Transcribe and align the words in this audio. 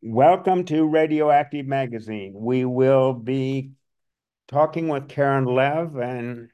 Welcome 0.00 0.64
to 0.66 0.86
Radioactive 0.86 1.66
Magazine. 1.66 2.32
We 2.32 2.64
will 2.64 3.12
be 3.12 3.72
talking 4.46 4.86
with 4.86 5.08
Karen 5.08 5.44
Leve 5.44 5.96
and 5.96 6.50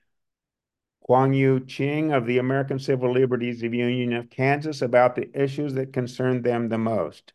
Kunyu 1.06 1.68
Ching 1.68 2.10
of 2.12 2.24
the 2.24 2.38
American 2.38 2.78
Civil 2.78 3.12
Liberties 3.12 3.60
Union 3.60 4.14
of 4.14 4.30
Kansas 4.30 4.80
about 4.80 5.14
the 5.14 5.28
issues 5.38 5.74
that 5.74 5.92
concern 5.92 6.40
them 6.40 6.70
the 6.70 6.78
most 6.78 7.34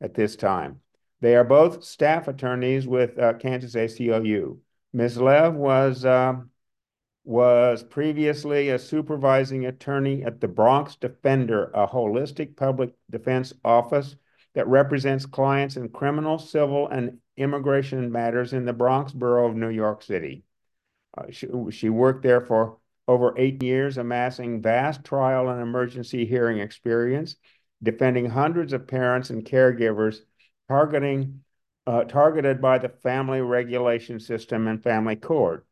at 0.00 0.14
this 0.14 0.36
time. 0.36 0.80
They 1.20 1.34
are 1.34 1.42
both 1.42 1.82
staff 1.82 2.28
attorneys 2.28 2.86
with 2.86 3.18
uh, 3.18 3.32
Kansas 3.32 3.74
ACLU. 3.74 4.58
Ms. 4.92 5.20
Leve 5.20 5.54
was 5.54 6.04
uh, 6.04 6.34
was 7.24 7.82
previously 7.82 8.68
a 8.68 8.78
supervising 8.78 9.66
attorney 9.66 10.22
at 10.22 10.40
the 10.40 10.46
Bronx 10.46 10.94
Defender, 10.94 11.72
a 11.74 11.88
holistic 11.88 12.54
public 12.54 12.92
defense 13.10 13.52
office 13.64 14.14
that 14.54 14.66
represents 14.66 15.26
clients 15.26 15.76
in 15.76 15.88
criminal, 15.88 16.38
civil, 16.38 16.88
and 16.88 17.18
immigration 17.36 18.10
matters 18.10 18.52
in 18.52 18.64
the 18.64 18.72
Bronx 18.72 19.12
borough 19.12 19.48
of 19.48 19.56
New 19.56 19.68
York 19.68 20.02
City. 20.02 20.44
Uh, 21.16 21.24
she, 21.30 21.48
she 21.70 21.88
worked 21.88 22.22
there 22.22 22.40
for 22.40 22.78
over 23.06 23.34
eight 23.38 23.62
years, 23.62 23.96
amassing 23.96 24.60
vast 24.60 25.04
trial 25.04 25.48
and 25.48 25.62
emergency 25.62 26.26
hearing 26.26 26.58
experience, 26.58 27.36
defending 27.82 28.26
hundreds 28.26 28.72
of 28.72 28.86
parents 28.86 29.30
and 29.30 29.44
caregivers 29.44 30.18
targeting 30.68 31.40
uh, 31.86 32.04
targeted 32.04 32.60
by 32.60 32.76
the 32.76 32.90
family 32.90 33.40
regulation 33.40 34.20
system 34.20 34.68
and 34.68 34.82
family 34.82 35.16
court. 35.16 35.64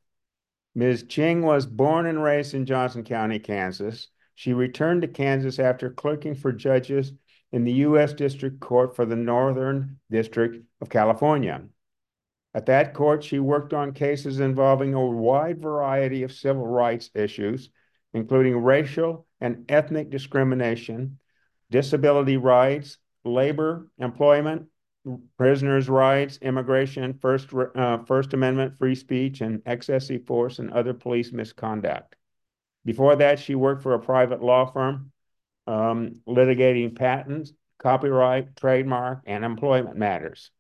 Ms. 0.75 1.05
Ching 1.09 1.43
was 1.43 1.67
born 1.67 2.07
and 2.07 2.23
raised 2.23 2.55
in 2.55 2.65
Johnson 2.65 3.05
County, 3.05 3.39
Kansas. 3.39 4.09
She 4.35 4.55
returned 4.55 5.03
to 5.03 5.09
Kansas 5.09 5.59
after 5.59 5.91
clerking 5.91 6.35
for 6.35 6.53
judges 6.53 7.13
in 7.53 7.65
the 7.65 7.73
U.S. 7.73 8.13
District 8.13 8.61
Court 8.61 8.97
for 8.97 9.07
the 9.07 9.17
Northern 9.17 9.99
District 10.11 10.65
of 10.81 10.89
California. 10.89 11.63
At 12.55 12.67
that 12.67 12.95
court, 12.95 13.23
she 13.23 13.39
worked 13.39 13.75
on 13.75 13.93
cases 13.93 14.41
involving 14.41 14.95
a 14.95 15.07
wide 15.07 15.61
variety 15.61 16.23
of 16.23 16.33
civil 16.33 16.67
rights 16.67 17.11
issues, 17.15 17.71
including 18.15 18.57
racial 18.57 19.27
and 19.41 19.71
ethnic 19.71 20.11
discrimination, 20.11 21.19
disability 21.71 22.37
rights, 22.37 22.99
labor, 23.25 23.89
employment, 23.99 24.69
prisoners' 25.37 25.89
rights, 25.89 26.39
immigration, 26.43 27.15
First, 27.21 27.53
uh, 27.53 27.99
First 28.05 28.33
Amendment 28.33 28.77
free 28.79 28.95
speech, 28.95 29.41
and 29.41 29.63
excessive 29.67 30.27
force 30.27 30.59
and 30.59 30.73
other 30.73 30.95
police 30.95 31.33
misconduct. 31.33 32.17
Before 32.85 33.17
that, 33.17 33.39
she 33.39 33.55
worked 33.55 33.83
for 33.83 33.95
a 33.95 34.01
private 34.01 34.43
law 34.43 34.67
firm 34.67 35.13
um, 35.67 36.17
litigating 36.27 36.95
patents, 36.95 37.53
copyright, 37.79 38.57
trademark, 38.57 39.23
and 39.27 39.45
employment 39.45 39.97
matters. 39.97 40.51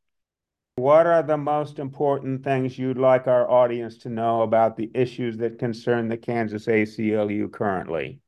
What 0.76 1.06
are 1.06 1.22
the 1.22 1.38
most 1.38 1.78
important 1.78 2.44
things 2.44 2.78
you'd 2.78 2.98
like 2.98 3.26
our 3.26 3.50
audience 3.50 3.96
to 3.98 4.10
know 4.10 4.42
about 4.42 4.76
the 4.76 4.90
issues 4.94 5.38
that 5.38 5.58
concern 5.58 6.08
the 6.08 6.18
Kansas 6.18 6.66
ACLU 6.66 7.50
currently? 7.50 8.20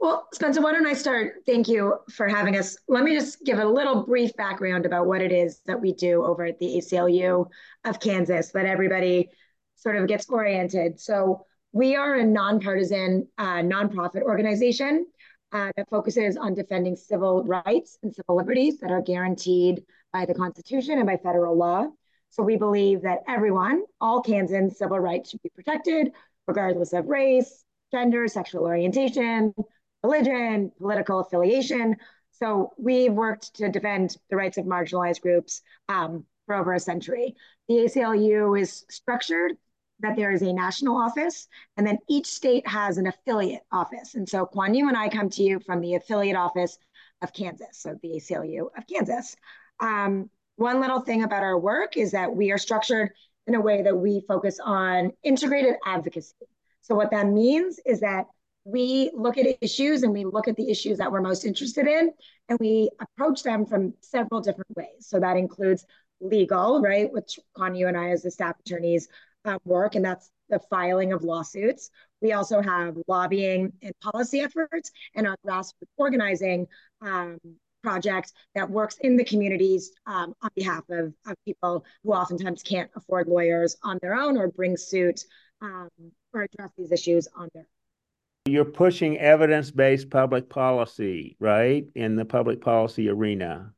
Well, 0.00 0.28
Spencer, 0.32 0.60
why 0.60 0.72
don't 0.72 0.86
I 0.86 0.92
start? 0.92 1.36
Thank 1.46 1.66
you 1.66 1.94
for 2.10 2.28
having 2.28 2.56
us. 2.56 2.76
Let 2.88 3.04
me 3.04 3.14
just 3.14 3.42
give 3.44 3.58
a 3.58 3.64
little 3.64 4.04
brief 4.04 4.36
background 4.36 4.86
about 4.86 5.06
what 5.06 5.22
it 5.22 5.32
is 5.32 5.60
that 5.66 5.80
we 5.80 5.94
do 5.94 6.24
over 6.24 6.44
at 6.44 6.58
the 6.58 6.76
ACLU 6.76 7.46
of 7.84 8.00
Kansas, 8.00 8.52
that 8.52 8.66
everybody 8.66 9.30
sort 9.76 9.96
of 9.96 10.06
gets 10.06 10.28
oriented. 10.28 11.00
So 11.00 11.46
we 11.72 11.96
are 11.96 12.16
a 12.16 12.24
nonpartisan 12.24 13.28
uh, 13.38 13.62
nonprofit 13.62 14.22
organization 14.22 15.06
uh, 15.52 15.72
that 15.76 15.88
focuses 15.88 16.36
on 16.36 16.54
defending 16.54 16.96
civil 16.96 17.44
rights 17.44 17.98
and 18.02 18.14
civil 18.14 18.36
liberties 18.36 18.78
that 18.78 18.90
are 18.90 19.02
guaranteed 19.02 19.82
by 20.12 20.24
the 20.24 20.34
Constitution 20.34 20.98
and 20.98 21.06
by 21.06 21.16
federal 21.16 21.56
law. 21.56 21.86
So 22.30 22.42
we 22.42 22.56
believe 22.56 23.02
that 23.02 23.20
everyone, 23.26 23.84
all 24.00 24.20
Kansans, 24.20 24.78
civil 24.78 24.98
rights 24.98 25.30
should 25.30 25.42
be 25.42 25.50
protected, 25.54 26.12
regardless 26.46 26.92
of 26.92 27.06
race, 27.06 27.64
gender, 27.90 28.28
sexual 28.28 28.64
orientation, 28.64 29.54
religion, 30.02 30.70
political 30.78 31.20
affiliation. 31.20 31.96
So 32.32 32.72
we've 32.78 33.12
worked 33.12 33.54
to 33.56 33.70
defend 33.70 34.16
the 34.30 34.36
rights 34.36 34.58
of 34.58 34.66
marginalized 34.66 35.22
groups 35.22 35.62
um, 35.88 36.24
for 36.46 36.54
over 36.54 36.74
a 36.74 36.80
century. 36.80 37.34
The 37.68 37.76
ACLU 37.76 38.60
is 38.60 38.84
structured 38.90 39.52
that 40.00 40.16
there 40.16 40.30
is 40.30 40.42
a 40.42 40.52
national 40.52 40.96
office, 40.96 41.48
and 41.76 41.86
then 41.86 41.98
each 42.08 42.26
state 42.26 42.66
has 42.66 42.98
an 42.98 43.06
affiliate 43.06 43.62
office. 43.72 44.14
And 44.14 44.28
so 44.28 44.46
Kunyu 44.46 44.88
and 44.88 44.96
I 44.96 45.08
come 45.08 45.28
to 45.30 45.42
you 45.42 45.60
from 45.60 45.80
the 45.80 45.94
affiliate 45.94 46.36
office 46.36 46.78
of 47.22 47.32
Kansas, 47.32 47.68
so 47.72 47.98
the 48.02 48.16
ACLU 48.16 48.68
of 48.76 48.86
Kansas. 48.86 49.36
Um, 49.80 50.30
one 50.56 50.80
little 50.80 51.00
thing 51.00 51.22
about 51.22 51.42
our 51.42 51.58
work 51.58 51.96
is 51.96 52.12
that 52.12 52.34
we 52.34 52.50
are 52.52 52.58
structured 52.58 53.10
in 53.46 53.54
a 53.54 53.60
way 53.60 53.82
that 53.82 53.96
we 53.96 54.22
focus 54.28 54.60
on 54.62 55.12
integrated 55.22 55.76
advocacy. 55.84 56.34
So 56.82 56.94
what 56.94 57.10
that 57.10 57.26
means 57.26 57.80
is 57.86 58.00
that 58.00 58.26
we 58.64 59.10
look 59.14 59.38
at 59.38 59.46
issues 59.62 60.02
and 60.02 60.12
we 60.12 60.24
look 60.24 60.48
at 60.48 60.56
the 60.56 60.70
issues 60.70 60.98
that 60.98 61.10
we're 61.10 61.22
most 61.22 61.44
interested 61.44 61.86
in 61.86 62.12
and 62.48 62.58
we 62.60 62.90
approach 63.00 63.42
them 63.42 63.64
from 63.64 63.94
several 64.00 64.40
different 64.40 64.76
ways. 64.76 65.06
So 65.06 65.18
that 65.20 65.36
includes 65.36 65.86
legal, 66.20 66.82
right, 66.82 67.10
which 67.10 67.38
Kunyu 67.56 67.88
and 67.88 67.96
I 67.96 68.10
as 68.10 68.22
the 68.22 68.30
staff 68.30 68.56
attorneys 68.60 69.08
um, 69.44 69.58
work, 69.64 69.94
and 69.94 70.04
that's 70.04 70.30
the 70.48 70.58
filing 70.70 71.12
of 71.12 71.22
lawsuits. 71.22 71.90
We 72.20 72.32
also 72.32 72.60
have 72.60 72.96
lobbying 73.06 73.72
and 73.82 73.92
policy 74.00 74.40
efforts 74.40 74.90
and 75.14 75.26
our 75.26 75.36
grassroots 75.46 75.72
organizing 75.96 76.66
um, 77.00 77.38
project 77.82 78.32
that 78.54 78.68
works 78.68 78.96
in 79.02 79.16
the 79.16 79.24
communities 79.24 79.92
um, 80.06 80.34
on 80.42 80.50
behalf 80.56 80.82
of, 80.90 81.12
of 81.26 81.36
people 81.44 81.84
who 82.02 82.12
oftentimes 82.12 82.62
can't 82.62 82.90
afford 82.96 83.28
lawyers 83.28 83.76
on 83.82 83.98
their 84.02 84.14
own 84.14 84.36
or 84.36 84.48
bring 84.48 84.76
suit 84.76 85.20
um, 85.60 85.88
or 86.32 86.42
address 86.42 86.70
these 86.76 86.92
issues 86.92 87.28
on 87.36 87.48
their 87.54 87.62
own. 87.62 88.52
You're 88.52 88.64
pushing 88.64 89.18
evidence-based 89.18 90.10
public 90.10 90.48
policy, 90.48 91.36
right, 91.38 91.84
in 91.94 92.16
the 92.16 92.24
public 92.24 92.60
policy 92.60 93.08
arena. 93.08 93.72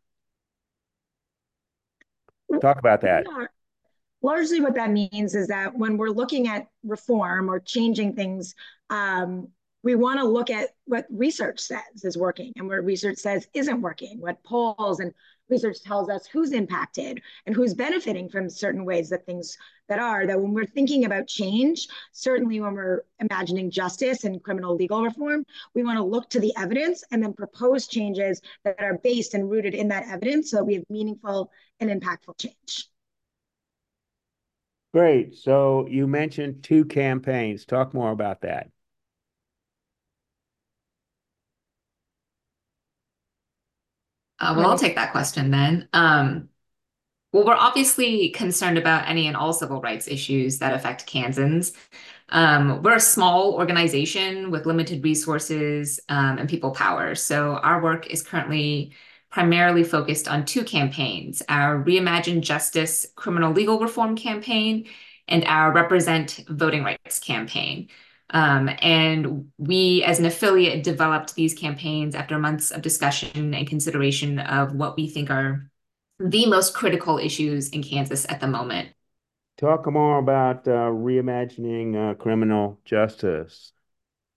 Talk 2.60 2.78
about 2.78 3.00
that. 3.02 3.26
Yeah. 3.28 3.46
Largely 4.22 4.60
what 4.60 4.74
that 4.74 4.90
means 4.90 5.34
is 5.34 5.48
that 5.48 5.74
when 5.74 5.96
we're 5.96 6.10
looking 6.10 6.48
at 6.48 6.68
reform 6.84 7.50
or 7.50 7.58
changing 7.58 8.14
things, 8.14 8.54
um, 8.90 9.48
we 9.82 9.94
want 9.94 10.20
to 10.20 10.26
look 10.26 10.50
at 10.50 10.70
what 10.84 11.06
research 11.10 11.58
says 11.58 12.04
is 12.04 12.18
working 12.18 12.52
and 12.56 12.68
what 12.68 12.84
research 12.84 13.16
says 13.16 13.48
isn't 13.54 13.80
working, 13.80 14.20
what 14.20 14.42
polls 14.44 15.00
and 15.00 15.14
research 15.50 15.82
tells 15.82 16.08
us 16.08 16.26
who's 16.26 16.52
impacted 16.52 17.20
and 17.46 17.54
who's 17.54 17.74
benefiting 17.74 18.28
from 18.28 18.48
certain 18.48 18.84
ways 18.84 19.10
that 19.10 19.26
things 19.26 19.58
that 19.88 19.98
are 19.98 20.26
that 20.26 20.40
when 20.40 20.54
we're 20.54 20.64
thinking 20.64 21.04
about 21.04 21.26
change 21.26 21.88
certainly 22.12 22.60
when 22.60 22.72
we're 22.72 23.02
imagining 23.18 23.70
justice 23.70 24.24
and 24.24 24.42
criminal 24.42 24.76
legal 24.76 25.02
reform 25.02 25.44
we 25.74 25.82
want 25.82 25.98
to 25.98 26.04
look 26.04 26.30
to 26.30 26.40
the 26.40 26.54
evidence 26.56 27.02
and 27.10 27.22
then 27.22 27.32
propose 27.32 27.88
changes 27.88 28.40
that 28.64 28.80
are 28.80 28.98
based 28.98 29.34
and 29.34 29.50
rooted 29.50 29.74
in 29.74 29.88
that 29.88 30.06
evidence 30.08 30.50
so 30.50 30.58
that 30.58 30.64
we 30.64 30.74
have 30.74 30.84
meaningful 30.88 31.50
and 31.80 31.90
impactful 31.90 32.38
change 32.38 32.88
great 34.92 35.34
so 35.34 35.86
you 35.88 36.06
mentioned 36.06 36.62
two 36.62 36.84
campaigns 36.84 37.64
talk 37.64 37.92
more 37.94 38.10
about 38.12 38.40
that 38.42 38.70
Uh, 44.38 44.54
well, 44.56 44.70
I'll 44.70 44.78
take 44.78 44.94
that 44.94 45.12
question 45.12 45.50
then. 45.50 45.88
Um, 45.92 46.48
well, 47.32 47.46
we're 47.46 47.54
obviously 47.54 48.30
concerned 48.30 48.78
about 48.78 49.08
any 49.08 49.28
and 49.28 49.36
all 49.36 49.52
civil 49.52 49.80
rights 49.80 50.08
issues 50.08 50.58
that 50.60 50.74
affect 50.74 51.06
Kansans. 51.06 51.72
Um, 52.30 52.82
we're 52.82 52.96
a 52.96 53.00
small 53.00 53.54
organization 53.54 54.50
with 54.50 54.66
limited 54.66 55.04
resources 55.04 56.00
um, 56.08 56.38
and 56.38 56.48
people 56.48 56.72
power. 56.72 57.14
So 57.14 57.56
our 57.56 57.82
work 57.82 58.08
is 58.08 58.22
currently 58.22 58.92
primarily 59.30 59.84
focused 59.84 60.28
on 60.28 60.44
two 60.44 60.64
campaigns, 60.64 61.42
our 61.48 61.82
Reimagine 61.82 62.40
Justice 62.40 63.06
criminal 63.14 63.52
legal 63.52 63.78
reform 63.78 64.16
campaign 64.16 64.86
and 65.28 65.44
our 65.44 65.72
Represent 65.72 66.44
Voting 66.48 66.82
Rights 66.82 67.20
campaign. 67.20 67.88
Um, 68.30 68.70
and 68.80 69.50
we, 69.58 70.02
as 70.04 70.18
an 70.18 70.26
affiliate, 70.26 70.84
developed 70.84 71.34
these 71.34 71.54
campaigns 71.54 72.14
after 72.14 72.38
months 72.38 72.70
of 72.70 72.82
discussion 72.82 73.54
and 73.54 73.68
consideration 73.68 74.38
of 74.38 74.74
what 74.74 74.96
we 74.96 75.08
think 75.08 75.30
are 75.30 75.70
the 76.18 76.46
most 76.46 76.74
critical 76.74 77.18
issues 77.18 77.70
in 77.70 77.82
Kansas 77.82 78.26
at 78.28 78.40
the 78.40 78.46
moment. 78.46 78.90
Talk 79.58 79.90
more 79.90 80.18
about 80.18 80.66
uh, 80.66 80.90
reimagining 80.90 82.12
uh, 82.12 82.14
criminal 82.14 82.80
justice. 82.84 83.72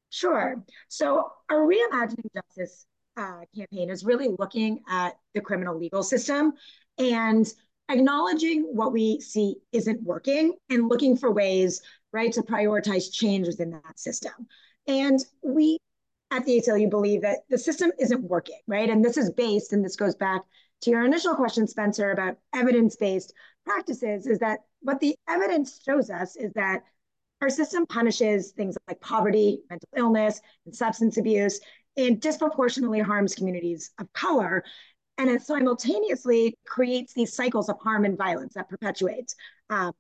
Sure. 0.09 0.63
So, 0.89 1.31
our 1.49 1.65
Reimagining 1.65 2.27
Justice 2.35 2.85
uh, 3.17 3.41
campaign 3.55 3.89
is 3.89 4.03
really 4.03 4.29
looking 4.39 4.79
at 4.89 5.17
the 5.33 5.41
criminal 5.41 5.77
legal 5.77 6.03
system 6.03 6.53
and 6.97 7.47
acknowledging 7.89 8.63
what 8.73 8.91
we 8.91 9.19
see 9.19 9.55
isn't 9.71 10.01
working 10.03 10.55
and 10.69 10.89
looking 10.89 11.17
for 11.17 11.31
ways 11.31 11.81
right, 12.13 12.31
to 12.31 12.41
prioritize 12.41 13.11
change 13.11 13.47
within 13.47 13.71
that 13.71 13.99
system. 13.99 14.33
And 14.87 15.19
we 15.41 15.77
at 16.31 16.45
the 16.45 16.59
ACLU 16.59 16.89
believe 16.89 17.21
that 17.21 17.39
the 17.49 17.57
system 17.57 17.91
isn't 17.99 18.23
working, 18.23 18.59
right? 18.67 18.89
And 18.89 19.03
this 19.03 19.17
is 19.17 19.31
based, 19.31 19.73
and 19.73 19.83
this 19.83 19.95
goes 19.95 20.15
back 20.15 20.41
to 20.81 20.91
your 20.91 21.05
initial 21.05 21.35
question, 21.35 21.67
Spencer, 21.67 22.11
about 22.11 22.37
evidence-based 22.53 23.33
practices 23.65 24.27
is 24.27 24.39
that 24.39 24.59
what 24.81 24.99
the 24.99 25.15
evidence 25.27 25.79
shows 25.83 26.09
us 26.09 26.35
is 26.35 26.51
that 26.53 26.83
our 27.43 27.49
system 27.49 27.85
punishes 27.85 28.51
things 28.51 28.77
like 28.87 29.01
poverty, 29.01 29.59
mental 29.69 29.89
illness, 29.97 30.39
and 30.65 30.73
substance 30.73 31.17
abuse, 31.17 31.59
and 31.97 32.21
disproportionately 32.21 33.01
harms 33.01 33.35
communities 33.35 33.91
of 33.99 34.11
color. 34.13 34.63
And 35.17 35.29
it 35.29 35.41
simultaneously 35.41 36.57
creates 36.65 37.13
these 37.13 37.35
cycles 37.35 37.67
of 37.67 37.77
harm 37.79 38.05
and 38.05 38.17
violence 38.17 38.53
that 38.53 38.69
perpetuates. 38.69 39.35
Um, 39.69 39.91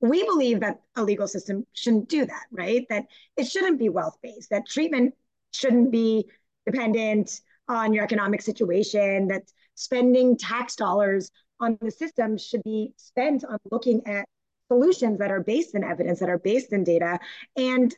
we 0.00 0.24
believe 0.24 0.60
that 0.60 0.80
a 0.96 1.02
legal 1.02 1.28
system 1.28 1.66
shouldn't 1.74 2.08
do 2.08 2.24
that, 2.24 2.44
right? 2.50 2.86
That 2.88 3.04
it 3.36 3.44
shouldn't 3.44 3.78
be 3.78 3.90
wealth 3.90 4.16
based, 4.22 4.48
that 4.48 4.66
treatment 4.66 5.14
shouldn't 5.52 5.92
be 5.92 6.30
dependent 6.64 7.42
on 7.68 7.92
your 7.92 8.04
economic 8.04 8.40
situation, 8.40 9.28
that 9.28 9.42
spending 9.74 10.38
tax 10.38 10.76
dollars 10.76 11.30
on 11.60 11.76
the 11.82 11.90
system 11.90 12.38
should 12.38 12.62
be 12.64 12.94
spent 12.96 13.44
on 13.44 13.58
looking 13.70 14.00
at 14.06 14.24
solutions 14.70 15.18
that 15.18 15.32
are 15.32 15.42
based 15.42 15.74
in 15.74 15.82
evidence, 15.82 16.20
that 16.20 16.30
are 16.30 16.38
based 16.38 16.72
in 16.72 16.84
data, 16.84 17.18
and 17.56 17.94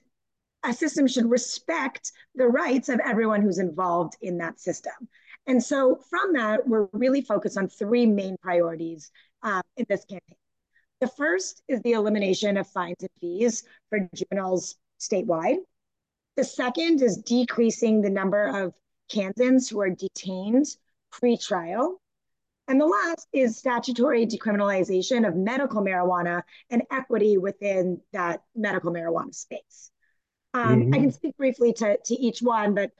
a 0.64 0.72
system 0.72 1.06
should 1.06 1.28
respect 1.28 2.12
the 2.34 2.46
rights 2.46 2.88
of 2.88 3.00
everyone 3.00 3.42
who's 3.42 3.58
involved 3.58 4.16
in 4.22 4.38
that 4.38 4.60
system. 4.60 4.94
And 5.46 5.62
so 5.62 6.00
from 6.08 6.32
that, 6.34 6.66
we're 6.69 6.86
really 6.92 7.20
focused 7.20 7.58
on 7.58 7.69
three 7.69 8.06
main 8.06 8.36
priorities 8.40 9.10
uh, 9.42 9.62
in 9.76 9.86
this 9.88 10.04
campaign. 10.04 10.36
The 11.00 11.08
first 11.08 11.62
is 11.66 11.80
the 11.82 11.92
elimination 11.92 12.56
of 12.56 12.69
fines 12.69 13.00
and 13.00 13.10
fees 13.20 13.64
for 13.90 14.08
juveniles 14.14 14.76
statewide. 15.00 15.56
The 16.36 16.44
second 16.44 17.02
is 17.02 17.16
decreasing 17.19 18.00
the 18.00 18.10
number 18.10 18.64
of 18.64 18.72
Kansans 19.10 19.69
who 19.69 19.80
are 19.80 19.90
detained 19.90 20.66
pre-trial. 21.10 22.00
And 22.68 22.80
the 22.80 22.86
last 22.86 23.28
is 23.32 23.56
statutory 23.56 24.26
decriminalization 24.26 25.26
of 25.26 25.36
medical 25.36 25.82
marijuana 25.82 26.42
and 26.70 26.82
equity 26.90 27.36
within 27.36 28.00
that 28.12 28.42
medical 28.54 28.92
marijuana 28.92 29.34
space. 29.34 29.90
Um, 30.54 30.82
mm-hmm. 30.82 30.94
I 30.94 30.98
can 30.98 31.12
speak 31.12 31.36
briefly 31.36 31.72
to, 31.74 31.98
to 32.04 32.14
each 32.14 32.40
one, 32.40 32.74
but 32.74 32.90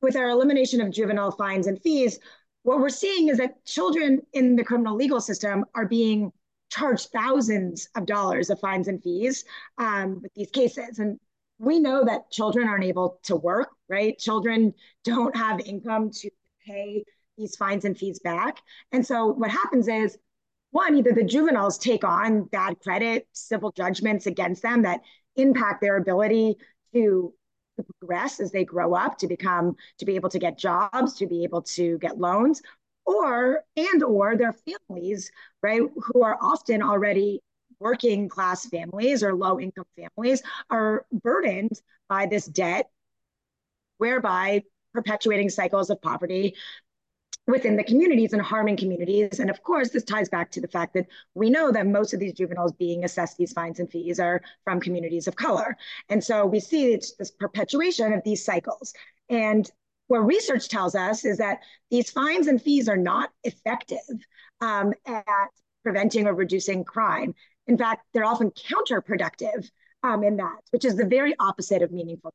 with 0.00 0.16
our 0.16 0.28
elimination 0.28 0.80
of 0.80 0.90
juvenile 0.90 1.32
fines 1.32 1.66
and 1.66 1.80
fees, 1.80 2.18
what 2.62 2.78
we're 2.78 2.90
seeing 2.90 3.28
is 3.28 3.38
that 3.38 3.64
children 3.64 4.20
in 4.32 4.56
the 4.56 4.64
criminal 4.64 4.96
legal 4.96 5.20
system 5.20 5.64
are 5.74 5.86
being 5.86 6.32
charged 6.70 7.08
thousands 7.12 7.88
of 7.96 8.06
dollars 8.06 8.50
of 8.50 8.60
fines 8.60 8.88
and 8.88 9.02
fees 9.02 9.44
um, 9.78 10.20
with 10.22 10.32
these 10.34 10.50
cases. 10.50 10.98
And 10.98 11.18
we 11.58 11.78
know 11.78 12.04
that 12.04 12.30
children 12.30 12.68
aren't 12.68 12.84
able 12.84 13.20
to 13.24 13.36
work, 13.36 13.70
right? 13.88 14.18
Children 14.18 14.74
don't 15.04 15.36
have 15.36 15.60
income 15.60 16.10
to 16.10 16.30
pay 16.66 17.04
these 17.36 17.56
fines 17.56 17.84
and 17.84 17.96
fees 17.96 18.18
back. 18.18 18.58
And 18.92 19.06
so 19.06 19.26
what 19.26 19.50
happens 19.50 19.88
is, 19.88 20.18
one, 20.70 20.96
either 20.96 21.12
the 21.12 21.24
juveniles 21.24 21.78
take 21.78 22.04
on 22.04 22.44
bad 22.44 22.80
credit, 22.80 23.28
civil 23.32 23.72
judgments 23.72 24.26
against 24.26 24.62
them 24.62 24.82
that 24.82 25.00
impact 25.36 25.80
their 25.80 25.96
ability 25.96 26.56
to, 26.94 27.34
progress 28.00 28.38
as 28.38 28.52
they 28.52 28.64
grow 28.64 28.94
up, 28.94 29.18
to 29.18 29.26
become, 29.26 29.74
to 29.98 30.04
be 30.04 30.14
able 30.14 30.28
to 30.28 30.38
get 30.38 30.58
jobs, 30.58 31.14
to 31.14 31.26
be 31.26 31.42
able 31.42 31.62
to 31.62 31.98
get 31.98 32.18
loans, 32.18 32.62
or 33.04 33.64
and 33.76 34.02
or 34.02 34.36
their 34.36 34.52
families 34.52 35.30
right 35.62 35.82
who 35.96 36.22
are 36.22 36.38
often 36.40 36.82
already 36.82 37.40
working 37.80 38.28
class 38.28 38.66
families 38.66 39.22
or 39.22 39.34
low 39.34 39.58
income 39.58 39.86
families 39.96 40.42
are 40.70 41.04
burdened 41.12 41.72
by 42.08 42.26
this 42.26 42.46
debt 42.46 42.88
whereby 43.98 44.62
perpetuating 44.94 45.48
cycles 45.48 45.90
of 45.90 46.00
poverty 46.00 46.54
within 47.46 47.76
the 47.76 47.84
communities 47.84 48.32
and 48.32 48.40
harming 48.40 48.76
communities. 48.76 49.40
And 49.40 49.50
of 49.50 49.62
course, 49.62 49.90
this 49.90 50.04
ties 50.04 50.28
back 50.28 50.50
to 50.52 50.60
the 50.60 50.68
fact 50.68 50.94
that 50.94 51.06
we 51.34 51.50
know 51.50 51.72
that 51.72 51.86
most 51.86 52.14
of 52.14 52.20
these 52.20 52.34
juveniles 52.34 52.72
being 52.72 53.04
assessed 53.04 53.36
these 53.36 53.52
fines 53.52 53.80
and 53.80 53.90
fees 53.90 54.20
are 54.20 54.40
from 54.64 54.80
communities 54.80 55.26
of 55.26 55.34
color. 55.34 55.76
And 56.08 56.22
so 56.22 56.46
we 56.46 56.60
see 56.60 56.92
it's 56.92 57.14
this 57.16 57.30
perpetuation 57.30 58.12
of 58.12 58.22
these 58.24 58.44
cycles. 58.44 58.94
And 59.28 59.68
what 60.06 60.26
research 60.26 60.68
tells 60.68 60.94
us 60.94 61.24
is 61.24 61.38
that 61.38 61.60
these 61.90 62.10
fines 62.10 62.46
and 62.46 62.60
fees 62.60 62.88
are 62.88 62.96
not 62.96 63.30
effective 63.44 63.98
um, 64.60 64.92
at 65.06 65.50
preventing 65.82 66.26
or 66.26 66.34
reducing 66.34 66.84
crime. 66.84 67.34
In 67.66 67.76
fact, 67.76 68.04
they're 68.12 68.24
often 68.24 68.50
counterproductive 68.50 69.70
um, 70.02 70.22
in 70.22 70.36
that, 70.36 70.58
which 70.70 70.84
is 70.84 70.96
the 70.96 71.06
very 71.06 71.34
opposite 71.38 71.82
of 71.82 71.92
meaningful. 71.92 72.34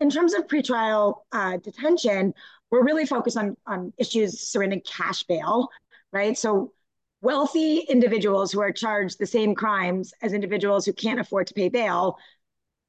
In 0.00 0.10
terms 0.10 0.34
of 0.34 0.46
pretrial 0.46 1.18
uh, 1.32 1.56
detention, 1.58 2.34
we're 2.70 2.84
really 2.84 3.06
focused 3.06 3.36
on, 3.36 3.56
on 3.66 3.92
issues 3.98 4.40
surrounding 4.40 4.80
cash 4.80 5.22
bail, 5.24 5.68
right? 6.12 6.36
So 6.36 6.72
wealthy 7.22 7.78
individuals 7.78 8.52
who 8.52 8.60
are 8.60 8.72
charged 8.72 9.18
the 9.18 9.26
same 9.26 9.54
crimes 9.54 10.12
as 10.22 10.32
individuals 10.32 10.84
who 10.84 10.92
can't 10.92 11.20
afford 11.20 11.46
to 11.48 11.54
pay 11.54 11.68
bail, 11.68 12.18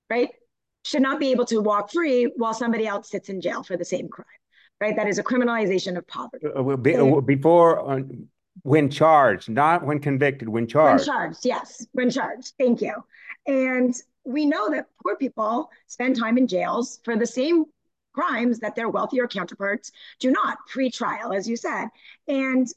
right? 0.09 0.29
should 0.85 1.01
not 1.01 1.19
be 1.19 1.31
able 1.31 1.45
to 1.45 1.59
walk 1.59 1.91
free 1.91 2.31
while 2.37 2.53
somebody 2.53 2.85
else 2.85 3.09
sits 3.09 3.29
in 3.29 3.41
jail 3.41 3.63
for 3.63 3.75
the 3.75 3.83
same 3.83 4.07
crime, 4.07 4.27
right? 4.79 4.95
That 4.95 5.07
is 5.07 5.17
a 5.17 5.23
criminalization 5.23 5.97
of 5.97 6.07
poverty. 6.07 6.45
Uh, 6.45 6.63
uh, 6.63 7.21
before, 7.21 7.91
uh, 7.91 8.01
when 8.61 8.89
charged, 8.91 9.49
not 9.49 9.83
when 9.83 9.99
convicted, 9.99 10.47
when 10.47 10.67
charged. 10.67 11.07
When 11.07 11.15
charged, 11.17 11.39
yes, 11.43 11.87
when 11.93 12.11
charged. 12.11 12.53
Thank 12.59 12.81
you. 12.81 12.93
And 13.47 13.95
we 14.23 14.45
know 14.45 14.69
that 14.69 14.85
poor 15.03 15.15
people 15.15 15.71
spend 15.87 16.17
time 16.17 16.37
in 16.37 16.47
jails 16.47 16.99
for 17.03 17.17
the 17.17 17.25
same 17.25 17.65
crimes 18.15 18.59
that 18.59 18.75
their 18.75 18.89
wealthier 18.89 19.27
counterparts 19.27 19.91
do 20.19 20.31
not 20.31 20.57
pre-trial, 20.67 21.33
as 21.33 21.47
you 21.47 21.57
said. 21.57 21.89
And 22.27 22.67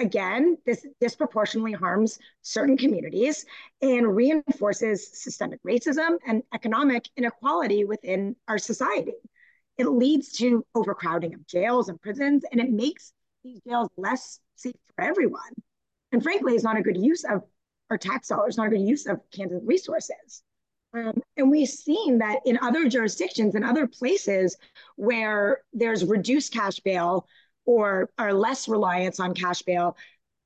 Again, 0.00 0.58
this 0.64 0.86
disproportionately 1.00 1.72
harms 1.72 2.20
certain 2.42 2.76
communities 2.76 3.44
and 3.82 4.14
reinforces 4.14 5.08
systemic 5.20 5.60
racism 5.64 6.18
and 6.24 6.44
economic 6.54 7.08
inequality 7.16 7.84
within 7.84 8.36
our 8.46 8.58
society. 8.58 9.14
It 9.76 9.88
leads 9.88 10.30
to 10.38 10.64
overcrowding 10.76 11.34
of 11.34 11.44
jails 11.48 11.88
and 11.88 12.00
prisons, 12.00 12.44
and 12.50 12.60
it 12.60 12.70
makes 12.70 13.12
these 13.42 13.60
jails 13.66 13.88
less 13.96 14.38
safe 14.54 14.76
for 14.94 15.02
everyone. 15.04 15.52
And 16.12 16.22
frankly, 16.22 16.54
it's 16.54 16.64
not 16.64 16.78
a 16.78 16.82
good 16.82 16.96
use 16.96 17.24
of 17.24 17.42
our 17.90 17.98
tax 17.98 18.28
dollars, 18.28 18.56
not 18.56 18.68
a 18.68 18.70
good 18.70 18.80
use 18.86 19.06
of 19.06 19.20
Kansas 19.32 19.62
resources. 19.64 20.44
Um, 20.94 21.22
and 21.36 21.50
we've 21.50 21.68
seen 21.68 22.18
that 22.18 22.40
in 22.46 22.58
other 22.62 22.88
jurisdictions 22.88 23.54
and 23.54 23.64
other 23.64 23.86
places 23.86 24.56
where 24.96 25.62
there's 25.72 26.04
reduced 26.04 26.52
cash 26.52 26.80
bail 26.80 27.26
or 27.66 28.10
are 28.18 28.32
less 28.32 28.68
reliance 28.68 29.20
on 29.20 29.34
cash 29.34 29.62
bail, 29.62 29.96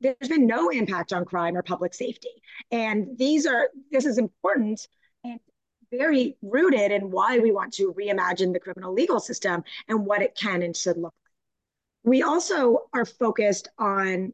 there's 0.01 0.29
been 0.29 0.47
no 0.47 0.71
impact 0.71 1.13
on 1.13 1.25
crime 1.25 1.57
or 1.57 1.63
public 1.63 1.95
safety. 1.95 2.31
And 2.73 3.17
these 3.17 3.47
are 3.47 3.69
this 3.91 4.05
is 4.05 4.19
important 4.19 4.89
and 5.23 5.39
very 5.93 6.37
rooted 6.43 6.91
in 6.91 7.11
why 7.11 7.39
we 7.39 7.53
want 7.53 7.75
to 7.75 7.95
reimagine 7.95 8.53
the 8.53 8.61
criminal 8.61 8.93
legal 8.93 9.21
system 9.21 9.63
and 9.89 10.05
what 10.05 10.23
it 10.23 10.35
can 10.35 10.63
and 10.63 10.77
should 10.77 10.97
look 10.97 11.15
like. 11.23 12.11
We 12.11 12.23
also 12.23 12.89
are 12.93 13.05
focused 13.05 13.69
on 13.79 14.33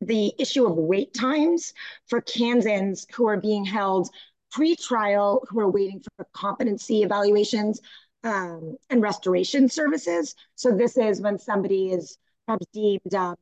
the 0.00 0.32
issue 0.38 0.66
of 0.66 0.76
wait 0.76 1.14
times 1.14 1.72
for 2.06 2.20
Kansans 2.20 3.06
who 3.14 3.26
are 3.26 3.40
being 3.40 3.64
held 3.64 4.10
pre-trial, 4.56 5.46
who 5.50 5.60
are 5.60 5.70
waiting 5.70 6.00
for 6.00 6.26
competency 6.32 7.02
evaluations 7.02 7.78
um, 8.24 8.74
and 8.88 9.02
restoration 9.02 9.68
services. 9.68 10.34
So 10.54 10.70
this 10.70 10.96
is 10.96 11.20
when 11.20 11.38
somebody 11.38 11.90
is 11.90 12.16
perhaps 12.46 12.64
deemed 12.72 13.14
um, 13.14 13.36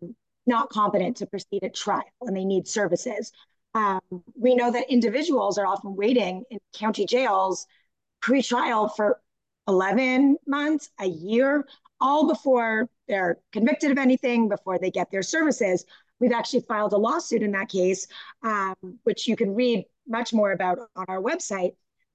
not 0.45 0.71
competent 0.71 1.17
to 1.19 1.27
proceed 1.27 1.63
at 1.63 1.73
trial 1.73 2.03
and 2.23 2.37
they 2.37 2.45
need 2.45 2.67
services. 2.67 3.31
Um, 3.75 4.01
we 4.37 4.57
know 4.57 4.73
that 4.73 4.91
individuals 4.91 5.57
are 5.57 5.69
often 5.69 5.95
waiting 5.95 6.43
in 6.51 6.59
county 6.77 7.07
jails 7.07 7.69
pre-trial 8.21 8.89
for 8.89 9.21
11 9.69 10.37
months, 10.49 10.91
a 10.99 11.07
year, 11.07 11.65
all 12.01 12.27
before 12.27 12.89
they're 13.07 13.39
convicted 13.53 13.93
of 13.93 13.99
anything, 13.99 14.49
before 14.49 14.81
they 14.81 14.91
get 14.91 15.13
their 15.13 15.23
services. 15.23 15.85
We've 16.19 16.33
actually 16.33 16.63
filed 16.63 16.93
a 16.93 16.97
lawsuit 16.97 17.43
in 17.43 17.53
that 17.53 17.69
case, 17.69 18.09
um, 18.43 18.75
which 19.05 19.29
you 19.29 19.37
can 19.37 19.55
read 19.55 19.85
much 20.07 20.33
more 20.33 20.53
about 20.53 20.79
on 20.97 21.05
our 21.09 21.21
website, 21.21 21.73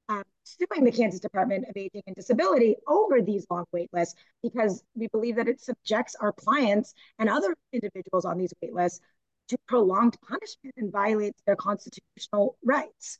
um, 0.10 0.24
suing 0.44 0.84
the 0.84 0.92
Kansas 0.92 1.20
Department 1.20 1.66
of 1.70 1.78
Aging 1.78 2.04
and 2.08 2.16
Disability 2.16 2.76
over 2.88 3.22
these 3.22 3.46
long 3.50 3.66
wait 3.72 3.90
lists 3.94 4.16
because 4.42 4.84
we 4.96 5.08
believe 5.08 5.36
that 5.36 5.48
it 5.48 5.62
subjects 5.62 6.16
our 6.16 6.32
clients 6.32 6.94
and 7.20 7.30
other 7.30 7.56
individuals 7.72 8.26
on 8.26 8.38
these 8.38 8.54
wait 8.62 8.74
lists 8.74 9.02
to 9.50 9.58
prolonged 9.68 10.18
punishment 10.28 10.76
and 10.78 10.92
violates 10.92 11.42
their 11.46 11.56
constitutional 11.56 12.58
rights. 12.64 13.20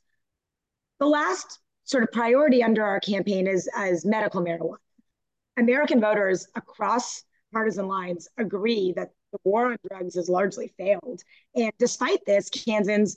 The 0.98 1.06
last 1.06 1.60
sort 1.84 2.02
of 2.02 2.12
priority 2.12 2.62
under 2.62 2.84
our 2.84 3.00
campaign 3.00 3.46
is, 3.46 3.68
is 3.84 4.04
medical 4.04 4.42
marijuana. 4.42 4.76
American 5.56 6.00
voters 6.00 6.46
across 6.54 7.24
partisan 7.52 7.88
lines 7.88 8.28
agree 8.38 8.92
that 8.96 9.10
the 9.32 9.38
war 9.44 9.66
on 9.72 9.76
drugs 9.88 10.14
has 10.14 10.28
largely 10.28 10.72
failed. 10.76 11.22
And 11.54 11.72
despite 11.78 12.24
this, 12.26 12.48
Kansans 12.48 13.16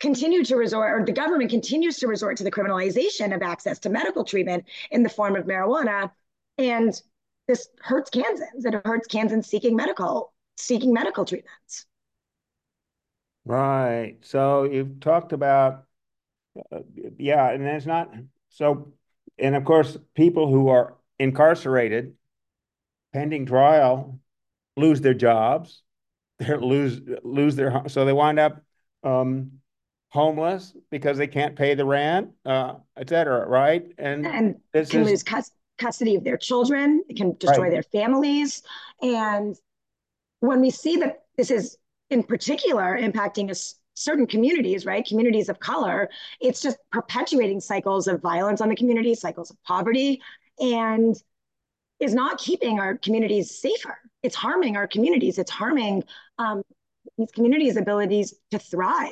continue 0.00 0.44
to 0.44 0.56
resort, 0.56 1.00
or 1.00 1.04
the 1.04 1.12
government 1.12 1.50
continues 1.50 1.98
to 1.98 2.06
resort 2.06 2.36
to 2.38 2.44
the 2.44 2.50
criminalization 2.50 3.34
of 3.34 3.42
access 3.42 3.78
to 3.80 3.90
medical 3.90 4.24
treatment 4.24 4.64
in 4.90 5.02
the 5.02 5.08
form 5.08 5.36
of 5.36 5.44
marijuana. 5.44 6.10
And 6.56 7.00
this 7.46 7.68
hurts 7.80 8.10
Kansans. 8.10 8.64
It 8.64 8.80
hurts 8.84 9.06
Kansans 9.06 9.46
seeking 9.46 9.74
medical 9.74 10.32
seeking 10.56 10.92
medical 10.92 11.24
treatments. 11.24 11.86
Right. 13.44 14.16
So 14.22 14.64
you've 14.64 15.00
talked 15.00 15.32
about, 15.32 15.84
uh, 16.70 16.80
yeah, 17.16 17.50
and 17.50 17.62
it's 17.64 17.86
not 17.86 18.12
so, 18.50 18.92
and 19.38 19.54
of 19.54 19.64
course, 19.64 19.96
people 20.14 20.50
who 20.50 20.68
are 20.68 20.96
incarcerated 21.18 22.14
pending 23.12 23.46
trial 23.46 24.20
lose 24.76 25.00
their 25.00 25.14
jobs, 25.14 25.82
they 26.38 26.54
lose 26.56 27.00
lose 27.22 27.56
their 27.56 27.84
so 27.88 28.04
they 28.04 28.12
wind 28.12 28.38
up 28.38 28.62
um, 29.02 29.52
homeless 30.10 30.74
because 30.90 31.18
they 31.18 31.26
can't 31.26 31.54
pay 31.54 31.74
the 31.74 31.84
rent, 31.84 32.30
uh, 32.46 32.74
et 32.96 33.08
cetera, 33.08 33.46
right? 33.46 33.84
And 33.98 34.26
and 34.26 34.56
this 34.72 34.90
can 34.90 35.02
is, 35.02 35.10
lose 35.10 35.22
cus- 35.22 35.52
custody 35.78 36.14
of 36.14 36.24
their 36.24 36.36
children, 36.36 37.02
it 37.08 37.16
can 37.16 37.36
destroy 37.38 37.64
right. 37.64 37.72
their 37.72 37.82
families, 37.82 38.62
and 39.02 39.56
when 40.40 40.60
we 40.60 40.70
see 40.70 40.96
that 40.96 41.24
this 41.36 41.50
is 41.50 41.76
in 42.10 42.22
particular 42.22 42.98
impacting 42.98 43.50
us 43.50 43.74
certain 43.94 44.26
communities, 44.26 44.86
right? 44.86 45.04
Communities 45.04 45.48
of 45.48 45.58
color, 45.58 46.08
it's 46.40 46.62
just 46.62 46.78
perpetuating 46.92 47.60
cycles 47.60 48.06
of 48.06 48.22
violence 48.22 48.60
on 48.60 48.68
the 48.68 48.76
community, 48.76 49.14
cycles 49.14 49.50
of 49.50 49.56
poverty, 49.64 50.22
and 50.60 51.16
is 51.98 52.14
not 52.14 52.38
keeping 52.38 52.78
our 52.78 52.96
communities 52.96 53.60
safer. 53.60 53.98
It's 54.22 54.36
harming 54.36 54.76
our 54.76 54.86
communities. 54.86 55.36
It's 55.38 55.50
harming 55.50 56.04
um, 56.38 56.62
these 57.16 57.30
communities' 57.32 57.76
abilities 57.76 58.34
to 58.52 58.58
thrive 58.58 59.10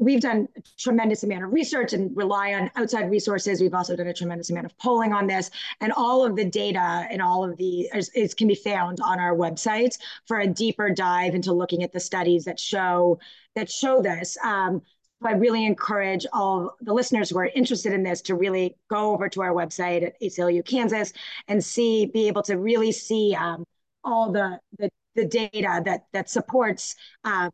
we've 0.00 0.22
done 0.22 0.48
a 0.56 0.62
tremendous 0.78 1.22
amount 1.22 1.44
of 1.44 1.52
research 1.52 1.92
and 1.92 2.16
rely 2.16 2.54
on 2.54 2.70
outside 2.74 3.10
resources. 3.10 3.60
We've 3.60 3.74
also 3.74 3.94
done 3.94 4.06
a 4.06 4.14
tremendous 4.14 4.50
amount 4.50 4.66
of 4.66 4.76
polling 4.78 5.12
on 5.12 5.26
this, 5.26 5.50
and 5.80 5.92
all 5.92 6.24
of 6.24 6.34
the 6.34 6.44
data 6.44 7.06
and 7.10 7.20
all 7.20 7.44
of 7.44 7.56
the 7.58 7.82
is, 7.94 8.08
is, 8.14 8.34
can 8.34 8.48
be 8.48 8.54
found 8.54 8.98
on 9.00 9.20
our 9.20 9.36
website 9.36 9.96
for 10.26 10.40
a 10.40 10.46
deeper 10.46 10.90
dive 10.90 11.34
into 11.34 11.52
looking 11.52 11.82
at 11.82 11.92
the 11.92 12.00
studies 12.00 12.44
that 12.46 12.58
show 12.58 13.20
that 13.54 13.70
show 13.70 14.00
this. 14.02 14.36
Um, 14.42 14.82
I 15.22 15.32
really 15.32 15.66
encourage 15.66 16.24
all 16.32 16.76
the 16.80 16.94
listeners 16.94 17.28
who 17.28 17.38
are 17.38 17.50
interested 17.54 17.92
in 17.92 18.02
this 18.02 18.22
to 18.22 18.34
really 18.34 18.76
go 18.88 19.12
over 19.12 19.28
to 19.28 19.42
our 19.42 19.52
website 19.52 20.02
at 20.02 20.18
ACLU 20.22 20.64
Kansas 20.64 21.12
and 21.46 21.62
see, 21.62 22.06
be 22.06 22.26
able 22.26 22.42
to 22.44 22.56
really 22.56 22.90
see 22.90 23.36
um, 23.38 23.64
all 24.02 24.32
the, 24.32 24.58
the 24.78 24.88
the 25.16 25.26
data 25.26 25.82
that 25.84 26.06
that 26.12 26.30
supports 26.30 26.94
um, 27.24 27.50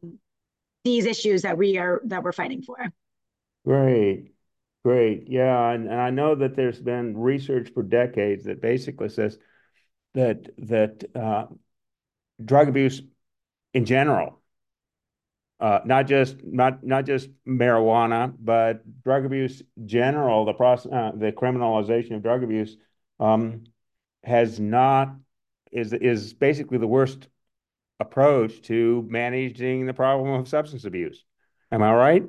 these 0.87 1.05
issues 1.05 1.43
that 1.43 1.59
we 1.59 1.79
are 1.79 2.01
that 2.05 2.23
we're 2.23 2.33
fighting 2.33 2.63
for. 2.63 2.77
Great. 3.65 4.33
Great. 4.85 5.25
Yeah. 5.27 5.71
And, 5.71 5.89
and 5.89 6.01
I 6.01 6.11
know 6.11 6.37
that 6.37 6.55
there's 6.55 6.81
been 6.81 7.19
research 7.19 7.71
for 7.75 7.83
decades 7.83 8.45
that 8.45 8.63
basically 8.63 9.09
says 9.09 9.37
that 10.15 10.49
that 10.59 11.05
uh, 11.13 11.47
drug 12.43 12.69
abuse 12.69 13.03
in 13.75 13.85
general, 13.85 14.41
uh, 15.59 15.81
not 15.85 16.07
just 16.07 16.37
not 16.45 16.85
not 16.85 17.05
just 17.05 17.31
marijuana, 17.45 18.33
but 18.39 18.83
drug 19.03 19.25
abuse 19.27 19.63
general, 19.87 20.45
the 20.45 20.53
process, 20.53 20.93
uh, 20.93 21.11
the 21.17 21.33
criminalization 21.33 22.15
of 22.15 22.23
drug 22.23 22.45
abuse 22.45 22.77
um, 23.19 23.65
has 24.23 24.61
not 24.61 25.17
is 25.73 25.93
is 25.93 26.33
basically 26.33 26.79
the 26.79 26.87
worst 26.87 27.27
approach 28.01 28.63
to 28.63 29.07
managing 29.09 29.87
the 29.87 29.95
problem 29.95 30.31
of 30.31 30.49
substance 30.49 30.85
abuse. 30.85 31.25
Am 31.73 31.83
I 31.83 31.95
right? 31.95 32.25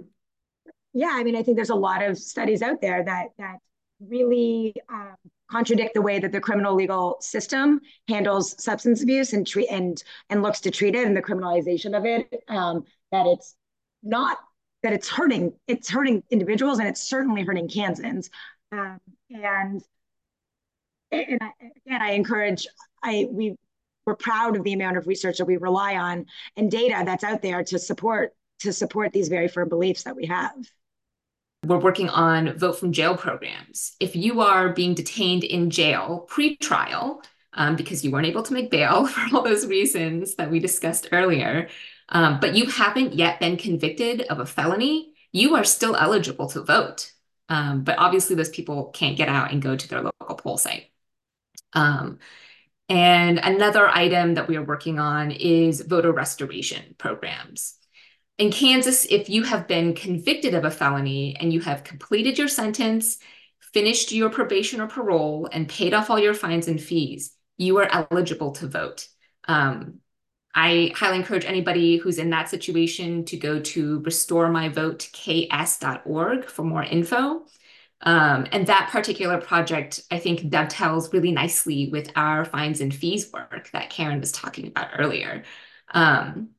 Yeah, 0.94 1.12
I 1.14 1.24
mean, 1.24 1.36
I 1.36 1.44
think 1.44 1.58
there's 1.58 1.70
a 1.70 1.76
lot 1.76 2.02
of 2.04 2.18
studies 2.18 2.62
out 2.62 2.82
there 2.82 3.04
that 3.04 3.28
that 3.38 3.58
really 4.00 4.74
um, 4.90 5.16
contradict 5.50 5.94
the 5.94 6.02
way 6.02 6.20
that 6.20 6.32
the 6.32 6.40
criminal 6.40 6.76
legal 6.76 7.18
system 7.20 7.82
handles 8.08 8.62
substance 8.64 9.04
abuse 9.04 9.34
and 9.34 9.46
treat 9.46 9.68
and 9.70 10.04
and 10.30 10.42
looks 10.42 10.62
to 10.62 10.72
treat 10.72 10.96
it 10.96 11.06
and 11.06 11.16
the 11.16 11.22
criminalization 11.22 11.98
of 11.98 12.06
it. 12.06 12.34
Um, 12.48 12.86
that 13.12 13.26
it's 13.28 13.56
not 14.04 14.38
that 14.84 14.94
it's 14.94 15.10
hurting 15.10 15.54
it's 15.68 15.90
hurting 15.90 16.24
individuals 16.30 16.80
and 16.80 16.88
it's 16.88 17.08
certainly 17.08 17.44
hurting 17.44 17.70
Kansans. 17.70 18.30
Um, 18.72 19.00
and 19.30 19.82
and 21.12 21.40
I, 21.42 21.52
again, 21.86 22.02
I 22.02 22.12
encourage 22.12 22.68
I 23.04 23.28
we 23.30 23.56
we're 24.08 24.16
proud 24.16 24.56
of 24.56 24.64
the 24.64 24.74
amount 24.74 24.98
of 24.98 25.06
research 25.06 25.38
that 25.38 25.46
we 25.46 25.58
rely 25.58 25.96
on 25.98 26.26
and 26.56 26.72
data 26.72 27.04
that's 27.06 27.26
out 27.26 27.42
there 27.42 27.64
to 27.66 27.78
support 27.78 28.34
to 28.60 28.74
support 28.74 29.14
these 29.14 29.28
very 29.28 29.48
firm 29.48 29.70
beliefs 29.70 30.04
that 30.04 30.16
we 30.16 30.26
have. 30.26 30.56
We're 31.66 31.78
working 31.78 32.10
on 32.10 32.58
vote 32.58 32.80
from 32.80 32.92
jail 32.92 33.16
programs. 33.16 33.96
If 34.00 34.16
you 34.16 34.42
are 34.42 34.70
being 34.70 34.96
detained 34.96 35.44
in 35.44 35.70
jail 35.70 36.26
pre-trial 36.28 37.22
um, 37.54 37.76
because 37.76 38.04
you 38.04 38.10
weren't 38.10 38.26
able 38.26 38.44
to 38.44 38.54
make 38.54 38.72
bail 38.72 39.06
for 39.08 39.36
all 39.36 39.44
those 39.44 39.68
reasons 39.68 40.36
that 40.36 40.50
we 40.50 40.60
discussed 40.60 41.10
earlier, 41.12 41.68
um, 42.10 42.40
but 42.40 42.56
you 42.56 42.66
haven't 42.68 43.14
yet 43.14 43.40
been 43.40 43.58
convicted 43.58 44.22
of 44.22 44.40
a 44.40 44.46
felony, 44.46 45.14
you 45.32 45.56
are 45.56 45.64
still 45.64 45.96
eligible 45.96 46.48
to 46.48 46.64
vote. 46.64 47.12
Um, 47.50 47.84
but 47.84 47.98
obviously, 47.98 48.36
those 48.36 48.50
people 48.50 48.86
can't 48.86 49.18
get 49.18 49.30
out 49.30 49.52
and 49.52 49.62
go 49.62 49.76
to 49.76 49.88
their 49.88 50.02
local 50.02 50.36
poll 50.36 50.58
site. 50.58 50.90
Um, 51.74 52.20
and 52.90 53.40
another 53.40 53.88
item 53.88 54.36
that 54.36 54.48
we 54.48 54.56
are 54.56 54.64
working 54.64 55.00
on 55.00 55.32
is 55.32 55.82
voter 55.82 56.12
restoration 56.12 56.96
programs. 56.98 57.76
In 58.38 58.52
Kansas, 58.52 59.06
if 59.06 59.30
you 59.30 59.44
have 59.44 59.68
been 59.68 59.94
convicted 59.94 60.54
of 60.54 60.64
a 60.64 60.72
felony 60.72 61.36
and 61.40 61.52
you 61.52 61.60
have 61.62 61.84
completed 61.84 62.38
your 62.38 62.48
sentence, 62.48 63.18
finished 63.74 64.12
your 64.12 64.30
probation 64.30 64.80
or 64.80 64.88
parole, 64.88 65.50
and 65.52 65.68
paid 65.68 65.94
off 65.94 66.10
all 66.10 66.20
your 66.20 66.34
fines 66.34 66.68
and 66.68 66.82
fees, 66.82 67.34
you 67.58 67.78
are 67.80 67.90
eligible 67.92 68.52
to 68.52 68.68
vote. 68.68 69.08
Um, 69.48 70.00
I 70.54 70.94
highly 70.96 71.18
encourage 71.18 71.46
anybody 71.46 71.98
who's 71.98 72.20
in 72.20 72.30
that 72.32 72.50
situation 72.50 73.26
to 73.26 73.38
go 73.38 73.60
to 73.60 74.02
restoremyvoteks.org 74.02 76.46
for 76.46 76.64
more 76.64 76.84
info. 76.84 77.46
Um, 78.02 78.48
and 78.52 78.68
that 78.68 78.90
particular 78.92 79.40
project, 79.42 80.04
I 80.12 80.20
think, 80.20 80.50
dovetails 80.50 81.12
really 81.12 81.32
nicely 81.32 81.90
with 81.90 82.12
our 82.16 82.46
fines 82.46 82.80
and 82.80 82.94
fees 82.94 83.32
work 83.34 83.70
that 83.72 83.90
Karen 83.90 84.20
was 84.20 84.32
talking 84.32 84.68
about 84.68 84.92
earlier. 84.98 85.44
Um, 85.90 86.50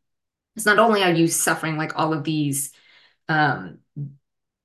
it's 0.57 0.67
not 0.67 0.81
only 0.81 1.03
are 1.05 1.13
you 1.13 1.29
suffering 1.29 1.77
like 1.77 1.97
all 1.97 2.13
of 2.13 2.25
these 2.25 2.73
um, 3.29 3.79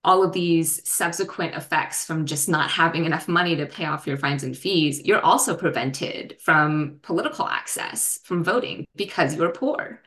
all 0.03 0.23
of 0.23 0.33
these 0.33 0.87
subsequent 0.87 1.55
effects 1.55 2.03
from 2.05 2.25
just 2.25 2.49
not 2.49 2.69
having 2.69 3.05
enough 3.05 3.27
money 3.27 3.55
to 3.55 3.65
pay 3.65 3.85
off 3.85 4.05
your 4.05 4.17
fines 4.17 4.43
and 4.43 4.57
fees, 4.57 5.01
you're 5.05 5.21
also 5.21 5.55
prevented 5.55 6.35
from 6.41 6.99
political 7.03 7.47
access, 7.47 8.19
from 8.23 8.43
voting 8.43 8.85
because 8.95 9.35
you're 9.35 9.51
poor. 9.51 10.01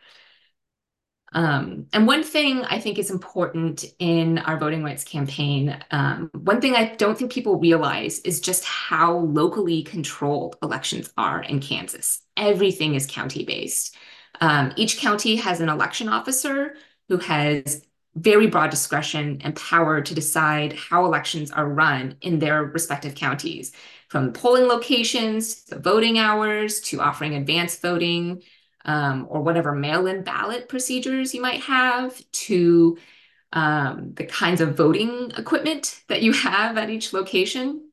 Um, 1.32 1.86
and 1.92 2.06
one 2.06 2.22
thing 2.22 2.64
I 2.64 2.78
think 2.80 2.98
is 2.98 3.10
important 3.10 3.84
in 3.98 4.38
our 4.38 4.58
voting 4.58 4.82
rights 4.82 5.04
campaign, 5.04 5.76
um, 5.90 6.30
one 6.32 6.60
thing 6.60 6.74
I 6.74 6.94
don't 6.94 7.18
think 7.18 7.32
people 7.32 7.58
realize 7.58 8.20
is 8.20 8.40
just 8.40 8.64
how 8.64 9.18
locally 9.18 9.82
controlled 9.82 10.56
elections 10.62 11.12
are 11.18 11.42
in 11.42 11.60
Kansas. 11.60 12.22
Everything 12.36 12.94
is 12.94 13.06
county 13.06 13.44
based. 13.44 13.96
Um, 14.40 14.72
each 14.76 14.98
county 14.98 15.36
has 15.36 15.60
an 15.60 15.68
election 15.68 16.08
officer 16.08 16.74
who 17.08 17.18
has 17.18 17.82
very 18.14 18.46
broad 18.46 18.70
discretion 18.70 19.40
and 19.44 19.54
power 19.56 20.00
to 20.00 20.14
decide 20.14 20.72
how 20.72 21.04
elections 21.04 21.50
are 21.50 21.68
run 21.68 22.16
in 22.22 22.38
their 22.38 22.64
respective 22.64 23.14
counties, 23.14 23.72
from 24.08 24.32
polling 24.32 24.66
locations 24.66 25.64
to 25.64 25.78
voting 25.78 26.18
hours 26.18 26.80
to 26.80 27.00
offering 27.00 27.34
advance 27.34 27.78
voting 27.78 28.42
um, 28.86 29.26
or 29.28 29.42
whatever 29.42 29.72
mail-in 29.72 30.22
ballot 30.22 30.68
procedures 30.68 31.34
you 31.34 31.42
might 31.42 31.60
have 31.60 32.18
to 32.30 32.96
um, 33.52 34.12
the 34.14 34.24
kinds 34.24 34.60
of 34.60 34.76
voting 34.76 35.32
equipment 35.36 36.02
that 36.08 36.22
you 36.22 36.32
have 36.32 36.78
at 36.78 36.90
each 36.90 37.12
location. 37.12 37.90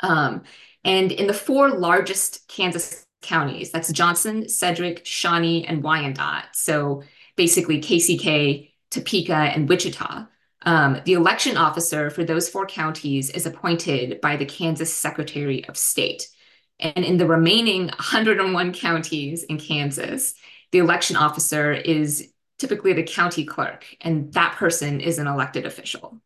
Um, 0.00 0.42
and 0.84 1.12
in 1.12 1.26
the 1.26 1.34
four 1.34 1.70
largest 1.70 2.48
Kansas 2.48 3.06
counties, 3.20 3.70
that's 3.70 3.92
Johnson, 3.92 4.48
Sedgwick, 4.48 5.02
Shawnee, 5.04 5.64
and 5.66 5.82
Wyandotte. 5.82 6.46
So 6.52 7.02
basically 7.36 7.80
KCK, 7.80 8.70
Topeka, 8.90 9.34
and 9.34 9.68
Wichita. 9.68 10.26
Um, 10.64 11.00
the 11.04 11.14
election 11.14 11.56
officer 11.56 12.10
for 12.10 12.24
those 12.24 12.48
four 12.48 12.66
counties 12.66 13.30
is 13.30 13.46
appointed 13.46 14.20
by 14.20 14.36
the 14.36 14.46
Kansas 14.46 14.92
Secretary 14.92 15.64
of 15.66 15.76
State. 15.76 16.28
And 16.82 17.04
in 17.04 17.16
the 17.16 17.26
remaining 17.26 17.86
101 17.86 18.72
counties 18.72 19.44
in 19.44 19.58
Kansas, 19.58 20.34
the 20.72 20.78
election 20.78 21.16
officer 21.16 21.72
is 21.72 22.32
typically 22.58 22.92
the 22.92 23.04
county 23.04 23.44
clerk, 23.44 23.86
and 24.00 24.32
that 24.32 24.56
person 24.56 25.00
is 25.00 25.18
an 25.18 25.28
elected 25.28 25.64
official. 25.64 26.20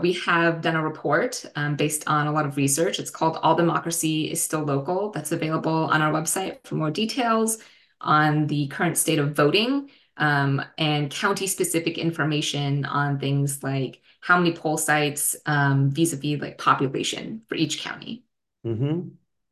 We 0.00 0.12
have 0.12 0.60
done 0.60 0.76
a 0.76 0.84
report 0.84 1.44
um, 1.56 1.74
based 1.74 2.04
on 2.06 2.26
a 2.26 2.32
lot 2.32 2.46
of 2.46 2.56
research. 2.56 3.00
It's 3.00 3.10
called 3.10 3.38
All 3.42 3.56
Democracy 3.56 4.30
is 4.30 4.40
Still 4.40 4.62
Local. 4.62 5.10
That's 5.10 5.32
available 5.32 5.72
on 5.72 6.02
our 6.02 6.12
website 6.12 6.64
for 6.64 6.76
more 6.76 6.90
details 6.90 7.58
on 8.00 8.46
the 8.46 8.68
current 8.68 8.96
state 8.96 9.18
of 9.18 9.34
voting 9.34 9.90
um, 10.16 10.62
and 10.76 11.10
county 11.10 11.46
specific 11.46 11.98
information 11.98 12.84
on 12.84 13.18
things 13.18 13.62
like 13.62 14.00
how 14.20 14.38
many 14.38 14.54
poll 14.54 14.76
sites 14.76 15.34
um, 15.46 15.90
vis-a-vis 15.90 16.40
like 16.40 16.58
population 16.58 17.42
for 17.48 17.54
each 17.54 17.80
county. 17.80 18.24
Mm-hmm. 18.64 19.08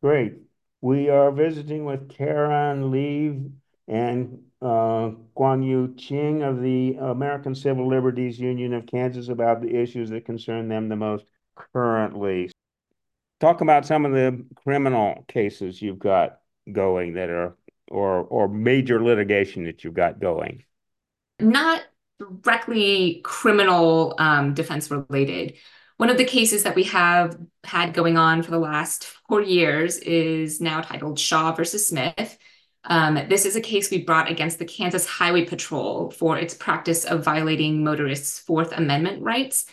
Great. 0.07 0.35
We 0.83 1.09
are 1.09 1.33
visiting 1.33 1.85
with 1.85 2.09
Karen 2.09 2.93
Leve 2.93 3.51
and 3.89 4.39
uh, 4.63 5.11
Kunyu 5.37 5.99
Ching 5.99 6.45
of 6.45 6.63
the 6.63 6.95
American 6.95 7.57
Civil 7.57 7.89
Liberties 7.89 8.39
Union 8.39 8.73
of 8.73 8.87
Kansas 8.87 9.31
about 9.31 9.63
the 9.63 9.75
issues 9.75 10.11
that 10.11 10.25
concern 10.25 10.69
them 10.69 10.89
the 10.89 10.95
most 10.95 11.25
currently. 11.57 12.53
Talk 13.41 13.63
about 13.63 13.85
some 13.85 14.07
of 14.07 14.13
the 14.13 14.45
criminal 14.55 15.25
cases 15.27 15.83
you've 15.83 15.99
got 15.99 16.39
going 16.71 17.15
that 17.15 17.29
are 17.29 17.57
or 17.91 18.23
or 18.23 18.47
major 18.47 19.03
litigation 19.03 19.65
that 19.65 19.83
you've 19.83 19.95
got 19.95 20.21
going. 20.21 20.63
Not 21.41 21.83
directly 22.21 23.23
criminal 23.25 24.15
um, 24.19 24.55
defense 24.55 24.89
related. 24.89 25.55
One 25.97 26.11
of 26.11 26.19
the 26.19 26.25
cases 26.25 26.65
that 26.65 26.75
we 26.75 26.85
have 26.85 27.38
had 27.65 27.95
going 27.95 28.19
on 28.19 28.43
for 28.43 28.50
the 28.50 28.59
last 28.59 29.07
four 29.29 29.41
years 29.41 29.97
is 29.99 30.61
now 30.61 30.83
titled 30.83 31.19
Shaw 31.19 31.53
versus 31.53 31.88
Smith. 31.88 32.37
Um, 32.85 33.15
this 33.29 33.47
is 33.47 33.57
a 33.57 33.62
case 33.62 33.91
we 33.91 34.05
brought 34.05 34.31
against 34.31 34.59
the 34.59 34.67
Kansas 34.67 35.07
Highway 35.07 35.47
Patrol 35.47 36.11
for 36.11 36.38
its 36.38 36.55
practice 36.55 37.05
of 37.05 37.25
violating 37.25 37.83
motorists' 37.83 38.38
Fourth 38.38 38.73
Amendment 38.73 39.23
rights 39.23 39.67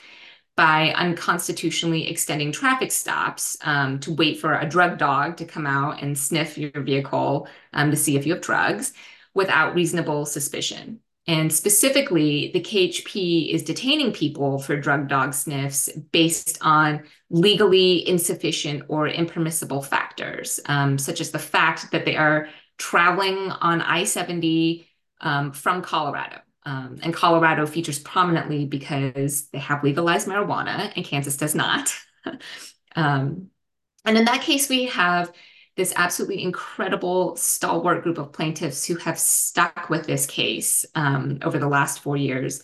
by 0.55 0.93
unconstitutionally 0.93 2.09
extending 2.09 2.51
traffic 2.51 2.91
stops 2.91 3.57
um, 3.63 3.99
to 3.99 4.13
wait 4.13 4.39
for 4.39 4.57
a 4.57 4.69
drug 4.69 4.97
dog 4.97 5.37
to 5.37 5.45
come 5.45 5.67
out 5.67 6.01
and 6.01 6.17
sniff 6.17 6.57
your 6.57 6.71
vehicle 6.71 7.47
um, 7.73 7.91
to 7.91 7.97
see 7.97 8.15
if 8.15 8.25
you 8.25 8.33
have 8.33 8.41
drugs 8.41 8.93
without 9.33 9.75
reasonable 9.75 10.25
suspicion. 10.25 10.99
And 11.25 11.53
specifically, 11.53 12.51
the 12.53 12.59
KHP 12.59 13.53
is 13.53 13.63
detaining 13.63 14.11
people 14.11 14.59
for 14.59 14.75
drug 14.75 15.07
dog 15.07 15.33
sniffs 15.33 15.89
based 16.11 16.57
on 16.61 17.03
legally 17.29 18.07
insufficient 18.07 18.83
or 18.89 19.07
impermissible 19.07 19.81
factors, 19.81 20.59
um, 20.65 20.97
such 20.97 21.21
as 21.21 21.31
the 21.31 21.39
fact 21.39 21.91
that 21.91 22.03
they 22.03 22.17
are 22.17 22.49
traveling 22.77 23.37
on 23.37 23.81
I 23.81 24.03
70 24.03 24.87
um, 25.21 25.53
from 25.53 25.81
Colorado. 25.81 26.39
Um, 26.65 26.99
and 27.01 27.13
Colorado 27.13 27.65
features 27.65 27.99
prominently 27.99 28.65
because 28.65 29.47
they 29.49 29.59
have 29.59 29.83
legalized 29.83 30.27
marijuana 30.27 30.91
and 30.95 31.05
Kansas 31.05 31.37
does 31.37 31.55
not. 31.55 31.93
um, 32.95 33.49
and 34.05 34.17
in 34.17 34.25
that 34.25 34.41
case, 34.41 34.69
we 34.69 34.85
have 34.87 35.31
this 35.75 35.93
absolutely 35.95 36.43
incredible 36.43 37.35
stalwart 37.35 38.03
group 38.03 38.17
of 38.17 38.31
plaintiffs 38.31 38.85
who 38.85 38.95
have 38.97 39.17
stuck 39.17 39.89
with 39.89 40.05
this 40.05 40.25
case 40.25 40.85
um, 40.95 41.39
over 41.43 41.57
the 41.57 41.67
last 41.67 41.99
four 41.99 42.15
years. 42.15 42.63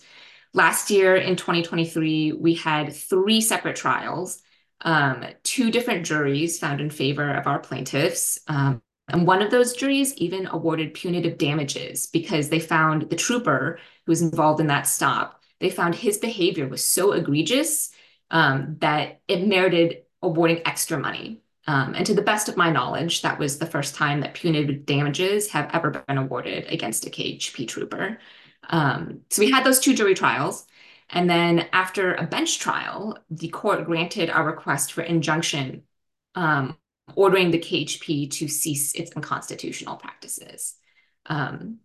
Last 0.52 0.90
year 0.90 1.16
in 1.16 1.36
2023, 1.36 2.32
we 2.32 2.54
had 2.54 2.92
three 2.92 3.40
separate 3.40 3.76
trials. 3.76 4.42
Um, 4.82 5.24
two 5.42 5.70
different 5.70 6.06
juries 6.06 6.58
found 6.58 6.80
in 6.80 6.90
favor 6.90 7.34
of 7.34 7.46
our 7.46 7.58
plaintiffs. 7.58 8.38
Um, 8.48 8.82
and 9.08 9.26
one 9.26 9.42
of 9.42 9.50
those 9.50 9.74
juries 9.74 10.14
even 10.16 10.46
awarded 10.46 10.94
punitive 10.94 11.36
damages 11.36 12.06
because 12.06 12.48
they 12.48 12.60
found 12.60 13.10
the 13.10 13.16
trooper 13.16 13.78
who 14.06 14.12
was 14.12 14.22
involved 14.22 14.60
in 14.60 14.68
that 14.68 14.86
stop, 14.86 15.40
they 15.58 15.70
found 15.70 15.94
his 15.94 16.18
behavior 16.18 16.68
was 16.68 16.84
so 16.84 17.12
egregious 17.12 17.90
um, 18.30 18.76
that 18.80 19.20
it 19.28 19.46
merited 19.46 20.02
awarding 20.22 20.62
extra 20.64 20.98
money. 20.98 21.42
Um, 21.70 21.94
and 21.94 22.04
to 22.06 22.14
the 22.14 22.22
best 22.22 22.48
of 22.48 22.56
my 22.56 22.68
knowledge, 22.68 23.22
that 23.22 23.38
was 23.38 23.58
the 23.58 23.66
first 23.66 23.94
time 23.94 24.22
that 24.22 24.34
punitive 24.34 24.84
damages 24.86 25.48
have 25.50 25.70
ever 25.72 25.90
been 25.90 26.18
awarded 26.18 26.66
against 26.68 27.06
a 27.06 27.10
KHP 27.10 27.68
trooper. 27.68 28.18
Um, 28.70 29.20
so 29.30 29.40
we 29.40 29.52
had 29.52 29.62
those 29.62 29.78
two 29.78 29.94
jury 29.94 30.14
trials. 30.14 30.66
And 31.10 31.30
then 31.30 31.68
after 31.72 32.14
a 32.14 32.26
bench 32.26 32.58
trial, 32.58 33.18
the 33.30 33.48
court 33.48 33.84
granted 33.84 34.30
our 34.30 34.44
request 34.44 34.92
for 34.92 35.02
injunction 35.02 35.84
um, 36.34 36.76
ordering 37.14 37.52
the 37.52 37.58
KHP 37.58 38.32
to 38.32 38.48
cease 38.48 38.92
its 38.96 39.12
unconstitutional 39.14 39.94
practices. 39.94 40.74
Um, 41.26 41.78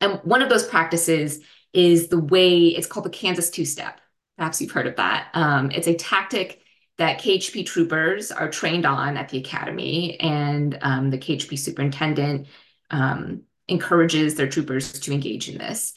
and 0.00 0.20
one 0.24 0.40
of 0.40 0.48
those 0.48 0.66
practices 0.66 1.40
is 1.74 2.08
the 2.08 2.20
way 2.20 2.68
it's 2.68 2.86
called 2.86 3.04
the 3.04 3.10
Kansas 3.10 3.50
two 3.50 3.66
step. 3.66 4.00
Perhaps 4.38 4.62
you've 4.62 4.70
heard 4.70 4.86
of 4.86 4.96
that. 4.96 5.28
Um, 5.34 5.70
it's 5.72 5.88
a 5.88 5.94
tactic 5.94 6.59
that 7.00 7.18
KHP 7.18 7.64
troopers 7.64 8.30
are 8.30 8.50
trained 8.50 8.84
on 8.84 9.16
at 9.16 9.30
the 9.30 9.38
academy, 9.38 10.20
and 10.20 10.78
um, 10.82 11.08
the 11.08 11.16
KHP 11.16 11.58
superintendent 11.58 12.46
um, 12.90 13.44
encourages 13.68 14.34
their 14.34 14.46
troopers 14.46 15.00
to 15.00 15.12
engage 15.14 15.48
in 15.48 15.56
this. 15.56 15.94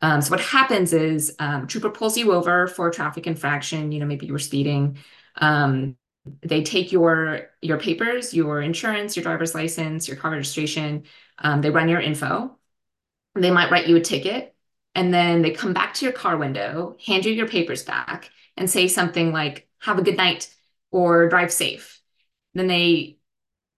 Um, 0.00 0.22
so 0.22 0.30
what 0.30 0.38
happens 0.40 0.92
is 0.92 1.34
um, 1.40 1.66
trooper 1.66 1.90
pulls 1.90 2.16
you 2.16 2.32
over 2.32 2.68
for 2.68 2.86
a 2.86 2.92
traffic 2.92 3.26
infraction. 3.26 3.90
You 3.90 3.98
know, 3.98 4.06
maybe 4.06 4.26
you 4.26 4.32
were 4.32 4.38
speeding. 4.38 4.98
Um, 5.38 5.96
they 6.40 6.62
take 6.62 6.92
your 6.92 7.48
your 7.60 7.80
papers, 7.80 8.32
your 8.32 8.62
insurance, 8.62 9.16
your 9.16 9.24
driver's 9.24 9.56
license, 9.56 10.06
your 10.06 10.16
car 10.16 10.30
registration. 10.30 11.02
Um, 11.40 11.62
they 11.62 11.70
run 11.70 11.88
your 11.88 12.00
info. 12.00 12.56
They 13.34 13.50
might 13.50 13.72
write 13.72 13.88
you 13.88 13.96
a 13.96 14.00
ticket, 14.00 14.54
and 14.94 15.12
then 15.12 15.42
they 15.42 15.50
come 15.50 15.72
back 15.72 15.94
to 15.94 16.04
your 16.04 16.12
car 16.12 16.36
window, 16.36 16.96
hand 17.04 17.24
you 17.24 17.32
your 17.32 17.48
papers 17.48 17.82
back, 17.82 18.30
and 18.56 18.70
say 18.70 18.86
something 18.86 19.32
like 19.32 19.68
"Have 19.84 19.98
a 19.98 20.02
good 20.02 20.16
night" 20.16 20.54
or 20.90 21.28
"Drive 21.28 21.52
safe." 21.52 22.00
Then 22.54 22.66
they 22.66 23.18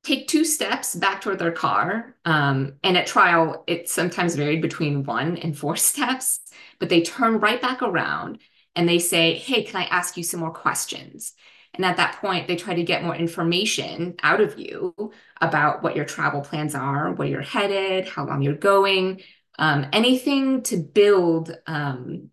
take 0.06 0.28
two 0.28 0.44
steps 0.44 0.94
back 0.94 1.20
toward 1.20 1.38
their 1.38 1.52
car. 1.52 2.14
Um, 2.24 2.74
and 2.84 2.96
at 2.96 3.08
trial, 3.08 3.64
it 3.66 3.88
sometimes 3.88 4.36
varied 4.36 4.62
between 4.62 5.02
one 5.02 5.36
and 5.36 5.58
four 5.58 5.76
steps, 5.90 6.40
but 6.78 6.88
they 6.88 7.02
turn 7.02 7.40
right 7.40 7.60
back 7.60 7.82
around 7.82 8.38
and 8.76 8.88
they 8.88 8.98
say, 8.98 9.34
Hey, 9.34 9.64
can 9.64 9.80
I 9.80 9.86
ask 9.86 10.16
you 10.16 10.22
some 10.22 10.40
more 10.40 10.52
questions? 10.52 11.32
And 11.74 11.84
at 11.84 11.96
that 11.96 12.16
point, 12.20 12.46
they 12.46 12.56
try 12.56 12.74
to 12.74 12.82
get 12.82 13.02
more 13.02 13.14
information 13.14 14.14
out 14.22 14.40
of 14.40 14.58
you 14.58 14.94
about 15.40 15.82
what 15.82 15.96
your 15.96 16.04
travel 16.04 16.40
plans 16.40 16.74
are, 16.74 17.12
where 17.12 17.28
you're 17.28 17.42
headed, 17.42 18.08
how 18.08 18.26
long 18.26 18.42
you're 18.42 18.54
going, 18.54 19.20
um, 19.58 19.86
anything 19.92 20.62
to 20.64 20.76
build 20.78 21.54
um, 21.66 22.30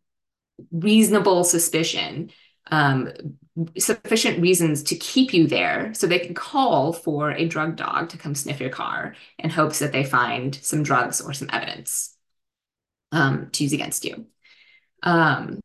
reasonable 0.72 1.44
suspicion, 1.44 2.32
um, 2.68 3.12
sufficient 3.78 4.42
reasons 4.42 4.82
to 4.84 4.96
keep 4.96 5.34
you 5.34 5.46
there 5.48 5.94
so 5.94 6.08
they 6.08 6.20
can 6.20 6.34
call 6.34 6.92
for 6.92 7.32
a 7.32 7.48
drug 7.48 7.76
dog 7.76 8.10
to 8.10 8.18
come 8.18 8.34
sniff 8.34 8.60
your 8.60 8.70
car 8.70 9.16
in 9.38 9.50
hopes 9.50 9.80
that 9.80 9.92
they 9.92 10.04
find 10.04 10.56
some 10.56 10.82
drugs 10.82 11.22
or 11.22 11.34
some 11.34 11.50
evidence 11.54 12.16
um, 13.12 13.50
to 13.52 13.64
use 13.64 13.74
against 13.74 14.06
you. 14.06 14.26
Um, 15.04 15.60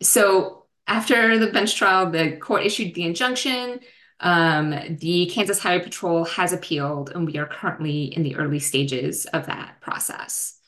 so 0.00 0.66
after 0.86 1.38
the 1.38 1.48
bench 1.48 1.74
trial, 1.74 2.10
the 2.10 2.36
court 2.36 2.64
issued 2.64 2.94
the 2.94 3.04
injunction. 3.04 3.80
Um, 4.20 4.70
the 5.00 5.26
Kansas 5.26 5.58
Highway 5.58 5.82
Patrol 5.82 6.24
has 6.24 6.52
appealed, 6.52 7.10
and 7.10 7.26
we 7.26 7.36
are 7.38 7.46
currently 7.46 8.04
in 8.04 8.22
the 8.22 8.36
early 8.36 8.60
stages 8.60 9.26
of 9.26 9.46
that 9.46 9.80
process. 9.80 10.60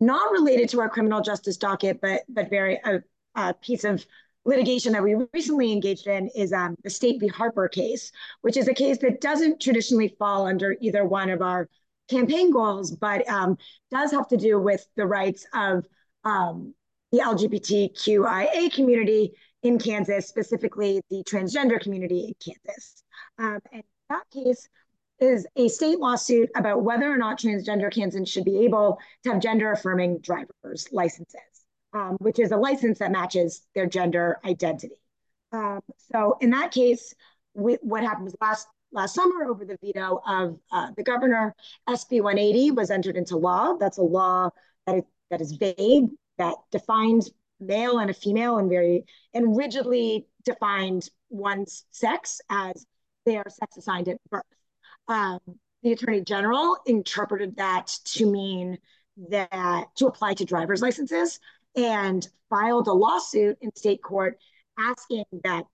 Not 0.00 0.32
related 0.32 0.70
to 0.70 0.80
our 0.80 0.88
criminal 0.88 1.20
justice 1.20 1.56
docket, 1.56 2.00
but 2.00 2.22
but 2.28 2.50
very 2.50 2.80
a, 2.84 3.02
a 3.34 3.54
piece 3.54 3.84
of 3.84 4.04
litigation 4.44 4.92
that 4.92 5.02
we 5.02 5.16
recently 5.32 5.72
engaged 5.72 6.06
in 6.06 6.28
is 6.34 6.52
um, 6.52 6.76
the 6.82 6.90
State 6.90 7.20
v. 7.20 7.28
Harper 7.28 7.68
case, 7.68 8.12
which 8.42 8.56
is 8.56 8.68
a 8.68 8.74
case 8.74 8.98
that 8.98 9.20
doesn't 9.20 9.60
traditionally 9.60 10.14
fall 10.18 10.46
under 10.46 10.76
either 10.80 11.04
one 11.04 11.30
of 11.30 11.42
our 11.42 11.68
campaign 12.08 12.50
goals, 12.50 12.90
but 12.90 13.26
um, 13.28 13.56
does 13.90 14.10
have 14.12 14.28
to 14.28 14.36
do 14.36 14.58
with 14.58 14.86
the 14.96 15.06
rights 15.06 15.46
of 15.54 15.84
um, 16.24 16.74
the 17.12 17.18
LGBTQIA 17.18 18.72
community 18.72 19.32
in 19.62 19.78
Kansas, 19.78 20.28
specifically 20.28 21.00
the 21.10 21.22
transgender 21.24 21.80
community 21.80 22.26
in 22.26 22.34
Kansas. 22.44 23.02
Um, 23.38 23.58
and 23.72 23.82
that 24.10 24.24
case 24.32 24.68
is 25.20 25.46
a 25.56 25.68
state 25.68 25.98
lawsuit 25.98 26.50
about 26.56 26.82
whether 26.82 27.10
or 27.10 27.16
not 27.16 27.38
transgender 27.38 27.92
Kansans 27.92 28.28
should 28.28 28.44
be 28.44 28.64
able 28.64 28.98
to 29.22 29.32
have 29.32 29.40
gender 29.40 29.72
affirming 29.72 30.18
driver's 30.18 30.88
licenses, 30.92 31.53
um, 31.94 32.16
which 32.18 32.38
is 32.38 32.50
a 32.50 32.56
license 32.56 32.98
that 32.98 33.12
matches 33.12 33.62
their 33.74 33.86
gender 33.86 34.38
identity. 34.44 35.00
Um, 35.52 35.80
so 36.12 36.36
in 36.40 36.50
that 36.50 36.72
case, 36.72 37.14
we, 37.54 37.74
what 37.80 38.02
happened 38.02 38.24
was 38.24 38.36
last 38.40 38.66
last 38.92 39.14
summer 39.14 39.44
over 39.44 39.64
the 39.64 39.76
veto 39.82 40.20
of 40.26 40.58
uh, 40.72 40.88
the 40.96 41.02
governor, 41.02 41.54
SB 41.88 42.22
180 42.22 42.72
was 42.72 42.90
entered 42.90 43.16
into 43.16 43.36
law. 43.36 43.74
That's 43.74 43.98
a 43.98 44.02
law 44.02 44.50
that 44.86 44.96
is, 44.96 45.02
that 45.30 45.40
is 45.40 45.52
vague, 45.52 46.10
that 46.38 46.54
defines 46.70 47.30
male 47.60 47.98
and 47.98 48.10
a 48.10 48.14
female 48.14 48.58
and 48.58 48.68
very 48.68 49.04
and 49.32 49.56
rigidly 49.56 50.26
defined 50.44 51.08
one's 51.30 51.86
sex 51.90 52.40
as 52.50 52.86
they 53.24 53.36
are 53.36 53.48
sex 53.48 53.76
assigned 53.76 54.08
at 54.08 54.18
birth. 54.30 54.42
Um, 55.08 55.38
the 55.82 55.92
attorney 55.92 56.20
general 56.20 56.78
interpreted 56.86 57.56
that 57.56 57.88
to 58.04 58.30
mean 58.30 58.78
that 59.28 59.86
to 59.96 60.06
apply 60.06 60.34
to 60.34 60.44
driver's 60.44 60.82
licenses 60.82 61.40
and 61.76 62.26
filed 62.50 62.88
a 62.88 62.92
lawsuit 62.92 63.58
in 63.60 63.74
state 63.74 64.02
court 64.02 64.38
asking 64.78 65.24
that 65.44 65.64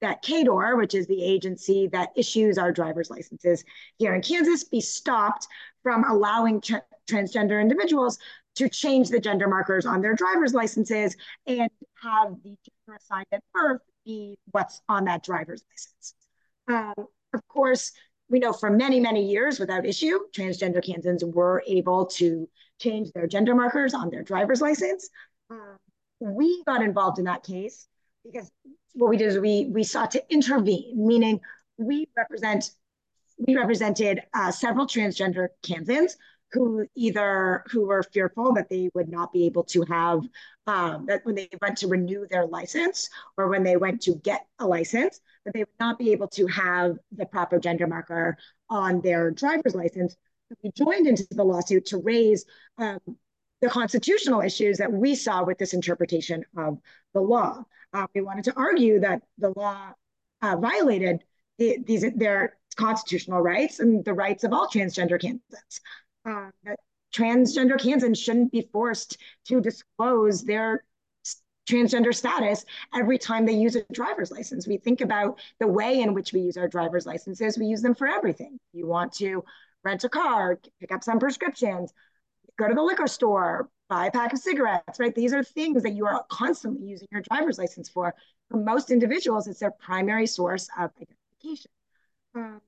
that 0.00 0.22
KDOR, 0.24 0.76
which 0.76 0.94
is 0.94 1.06
the 1.06 1.22
agency 1.24 1.86
that 1.92 2.10
issues 2.16 2.58
our 2.58 2.72
driver's 2.72 3.08
licenses 3.08 3.64
here 3.98 4.14
in 4.14 4.20
Kansas, 4.20 4.64
be 4.64 4.80
stopped 4.80 5.46
from 5.82 6.04
allowing 6.10 6.60
tra 6.60 6.82
transgender 7.08 7.60
individuals 7.60 8.18
to 8.56 8.68
change 8.68 9.08
the 9.08 9.18
gender 9.18 9.48
markers 9.48 9.86
on 9.86 10.00
their 10.00 10.14
driver's 10.14 10.54
licenses 10.54 11.16
and 11.46 11.70
have 12.02 12.34
the 12.42 12.56
gender 12.64 12.98
assigned 12.98 13.26
at 13.32 13.42
birth 13.54 13.80
be 14.04 14.36
what's 14.50 14.80
on 14.88 15.04
that 15.04 15.22
driver's 15.22 15.64
license. 15.70 16.14
Um, 16.68 17.06
of 17.32 17.48
course, 17.48 17.92
we 18.28 18.38
know 18.38 18.52
for 18.52 18.70
many, 18.70 19.00
many 19.00 19.28
years 19.30 19.58
without 19.58 19.86
issue, 19.86 20.18
transgender 20.34 20.84
Kansans 20.84 21.24
were 21.24 21.62
able 21.66 22.06
to 22.06 22.48
change 22.82 23.12
their 23.12 23.26
gender 23.26 23.54
markers 23.54 23.94
on 23.94 24.10
their 24.10 24.22
driver's 24.22 24.60
license. 24.60 25.08
Uh, 25.50 25.76
we 26.20 26.62
got 26.66 26.82
involved 26.82 27.18
in 27.18 27.24
that 27.24 27.42
case 27.42 27.86
because 28.24 28.50
what 28.94 29.10
we 29.10 29.16
did 29.16 29.28
is 29.28 29.38
we 29.38 29.70
we 29.72 29.84
sought 29.84 30.10
to 30.12 30.22
intervene, 30.30 30.94
meaning 30.94 31.40
we 31.78 32.08
represent 32.16 32.70
we 33.38 33.56
represented 33.56 34.22
uh, 34.34 34.50
several 34.50 34.86
transgender 34.86 35.48
Kansans 35.62 36.16
who 36.52 36.86
either 36.94 37.64
who 37.70 37.86
were 37.86 38.02
fearful 38.02 38.52
that 38.52 38.68
they 38.68 38.90
would 38.94 39.08
not 39.08 39.32
be 39.32 39.46
able 39.46 39.64
to 39.64 39.82
have 39.88 40.20
um, 40.66 41.06
that 41.06 41.24
when 41.24 41.34
they 41.34 41.48
went 41.60 41.78
to 41.78 41.88
renew 41.88 42.26
their 42.30 42.46
license 42.46 43.08
or 43.36 43.48
when 43.48 43.62
they 43.62 43.76
went 43.76 44.02
to 44.02 44.14
get 44.16 44.46
a 44.58 44.66
license 44.66 45.20
that 45.44 45.54
they 45.54 45.60
would 45.60 45.80
not 45.80 45.98
be 45.98 46.12
able 46.12 46.28
to 46.28 46.46
have 46.46 46.96
the 47.16 47.26
proper 47.26 47.58
gender 47.58 47.86
marker 47.86 48.36
on 48.68 49.00
their 49.00 49.30
driver's 49.30 49.74
license. 49.74 50.14
We 50.62 50.70
joined 50.72 51.06
into 51.06 51.26
the 51.30 51.44
lawsuit 51.44 51.86
to 51.86 51.98
raise 51.98 52.44
um, 52.78 52.98
the 53.60 53.68
constitutional 53.68 54.40
issues 54.40 54.78
that 54.78 54.92
we 54.92 55.14
saw 55.14 55.44
with 55.44 55.58
this 55.58 55.72
interpretation 55.72 56.44
of 56.56 56.78
the 57.14 57.20
law. 57.20 57.64
Uh, 57.92 58.06
we 58.14 58.20
wanted 58.20 58.44
to 58.44 58.54
argue 58.56 59.00
that 59.00 59.22
the 59.38 59.52
law 59.56 59.92
uh, 60.42 60.56
violated 60.56 61.22
the, 61.58 61.78
these 61.86 62.04
their 62.16 62.56
constitutional 62.76 63.40
rights 63.40 63.80
and 63.80 64.04
the 64.04 64.14
rights 64.14 64.44
of 64.44 64.52
all 64.52 64.66
transgender 64.66 65.20
Kansans. 65.20 65.80
Uh, 66.24 66.50
that 66.64 66.78
transgender 67.14 67.78
Kansans 67.78 68.18
shouldn't 68.18 68.50
be 68.50 68.68
forced 68.72 69.18
to 69.46 69.60
disclose 69.60 70.42
their 70.42 70.84
transgender 71.68 72.14
status 72.14 72.64
every 72.94 73.18
time 73.18 73.46
they 73.46 73.52
use 73.52 73.76
a 73.76 73.84
driver's 73.92 74.32
license. 74.32 74.66
We 74.66 74.78
think 74.78 75.00
about 75.00 75.38
the 75.60 75.68
way 75.68 76.00
in 76.00 76.14
which 76.14 76.32
we 76.32 76.40
use 76.40 76.56
our 76.56 76.68
driver's 76.68 77.06
licenses. 77.06 77.58
We 77.58 77.66
use 77.66 77.82
them 77.82 77.94
for 77.94 78.08
everything. 78.08 78.58
You 78.72 78.86
want 78.86 79.12
to 79.14 79.44
rent 79.84 80.04
a 80.04 80.08
car, 80.08 80.58
pick 80.80 80.92
up 80.92 81.02
some 81.02 81.18
prescriptions, 81.18 81.92
go 82.58 82.68
to 82.68 82.74
the 82.74 82.82
liquor 82.82 83.06
store, 83.06 83.68
buy 83.88 84.06
a 84.06 84.10
pack 84.10 84.32
of 84.32 84.38
cigarettes, 84.38 84.98
right? 84.98 85.14
These 85.14 85.32
are 85.34 85.42
things 85.42 85.82
that 85.82 85.92
you 85.92 86.06
are 86.06 86.24
constantly 86.30 86.86
using 86.86 87.08
your 87.10 87.22
driver's 87.22 87.58
license 87.58 87.88
for. 87.88 88.14
For 88.50 88.56
most 88.56 88.90
individuals, 88.90 89.46
it's 89.46 89.60
their 89.60 89.70
primary 89.70 90.26
source 90.26 90.68
of 90.78 90.90
identification. 90.96 91.70
Um, 92.34 92.60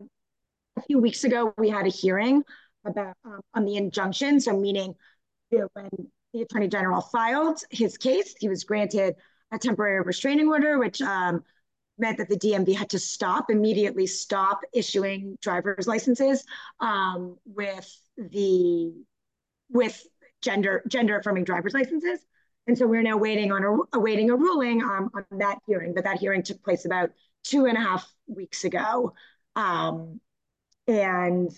a 0.77 0.83
few 0.83 0.98
weeks 0.98 1.24
ago, 1.24 1.55
we 1.57 1.70
had 1.70 1.87
a 1.87 1.90
hearing 1.90 2.42
about 2.85 3.16
um, 3.24 3.40
on 3.55 3.64
the 3.64 3.77
injunction. 3.77 4.40
So, 4.40 4.59
meaning 4.59 4.94
you 5.50 5.61
know, 5.61 5.68
when 5.74 5.88
the 6.33 6.42
attorney 6.42 6.68
general 6.68 7.00
filed 7.00 7.61
his 7.70 7.96
case, 7.96 8.35
he 8.38 8.48
was 8.48 8.64
granted 8.64 9.14
a 9.53 9.59
temporary 9.59 10.03
restraining 10.03 10.48
order, 10.48 10.79
which 10.79 11.00
um, 11.00 11.44
meant 11.98 12.18
that 12.18 12.28
the 12.28 12.37
DMV 12.37 12.74
had 12.74 12.90
to 12.90 12.98
stop 12.98 13.50
immediately 13.50 14.07
stop 14.07 14.61
issuing 14.72 15.38
driver's 15.40 15.87
licenses 15.87 16.44
um, 16.80 17.37
with 17.44 17.90
the 18.16 18.92
with 19.70 20.02
gender 20.42 20.83
gender 20.88 21.18
affirming 21.18 21.44
driver's 21.44 21.74
licenses. 21.74 22.20
And 22.66 22.78
so 22.78 22.87
we're 22.87 23.02
now 23.02 23.18
waiting 23.18 23.52
on 23.52 23.62
a, 23.62 23.96
awaiting 23.96 24.30
a 24.30 24.37
ruling 24.37 24.83
um, 24.83 25.11
on 25.14 25.38
that 25.38 25.59
hearing. 25.66 25.92
But 25.94 26.04
that 26.04 26.18
hearing 26.18 26.42
took 26.42 26.62
place 26.62 26.85
about 26.85 27.11
two 27.42 27.66
and 27.66 27.76
a 27.76 27.80
half 27.80 28.11
weeks 28.26 28.64
ago, 28.64 29.12
um, 29.54 30.20
and 30.88 31.50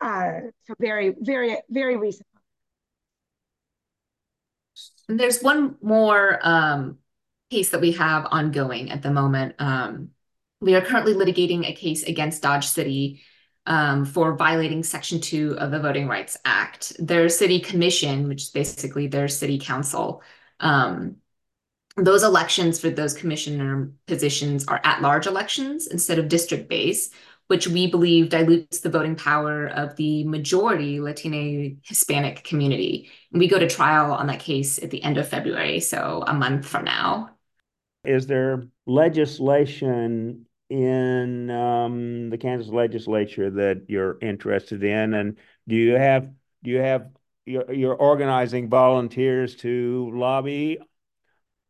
uh, 0.00 0.32
so 0.64 0.74
very 0.78 1.14
very 1.18 1.58
very 1.68 1.96
recent. 1.96 2.26
There's 5.08 5.40
one 5.42 5.76
more 5.82 6.38
um, 6.42 6.98
case 7.50 7.70
that 7.70 7.80
we 7.80 7.92
have 7.92 8.26
ongoing 8.30 8.90
at 8.90 9.02
the 9.02 9.10
moment. 9.10 9.54
Um, 9.58 10.10
we 10.60 10.74
are 10.74 10.80
currently 10.80 11.14
litigating 11.14 11.68
a 11.68 11.74
case 11.74 12.02
against 12.02 12.42
Dodge 12.42 12.66
City 12.66 13.22
um, 13.66 14.04
for 14.04 14.36
violating 14.36 14.82
Section 14.82 15.20
2 15.20 15.58
of 15.58 15.70
the 15.70 15.80
Voting 15.80 16.08
Rights 16.08 16.36
Act. 16.44 16.92
Their 16.98 17.28
city 17.28 17.60
commission, 17.60 18.28
which 18.28 18.44
is 18.44 18.50
basically 18.50 19.06
their 19.06 19.28
city 19.28 19.58
council, 19.58 20.22
um, 20.60 21.16
those 21.96 22.22
elections 22.22 22.78
for 22.78 22.90
those 22.90 23.14
commissioner 23.14 23.90
positions 24.06 24.66
are 24.66 24.80
at 24.84 25.00
large 25.00 25.26
elections 25.26 25.86
instead 25.86 26.18
of 26.18 26.28
district 26.28 26.68
based, 26.68 27.14
which 27.46 27.66
we 27.66 27.86
believe 27.86 28.28
dilutes 28.28 28.80
the 28.80 28.90
voting 28.90 29.16
power 29.16 29.66
of 29.68 29.96
the 29.96 30.24
majority 30.24 31.00
Latina 31.00 31.74
Hispanic 31.82 32.44
community. 32.44 33.10
And 33.32 33.40
we 33.40 33.48
go 33.48 33.58
to 33.58 33.68
trial 33.68 34.12
on 34.12 34.26
that 34.26 34.40
case 34.40 34.82
at 34.82 34.90
the 34.90 35.02
end 35.02 35.16
of 35.16 35.28
February, 35.28 35.80
so 35.80 36.22
a 36.26 36.34
month 36.34 36.66
from 36.66 36.84
now. 36.84 37.35
Is 38.06 38.26
there 38.26 38.64
legislation 38.86 40.46
in 40.68 41.50
um, 41.50 42.30
the 42.30 42.38
Kansas 42.38 42.68
legislature 42.68 43.50
that 43.50 43.82
you're 43.88 44.18
interested 44.20 44.82
in? 44.82 45.14
And 45.14 45.38
do 45.68 45.76
you 45.76 45.94
have 45.94 46.30
do 46.62 46.70
you 46.70 46.78
have 46.78 47.08
you're, 47.44 47.72
you're 47.72 47.94
organizing 47.94 48.68
volunteers 48.68 49.56
to 49.56 50.10
lobby 50.14 50.78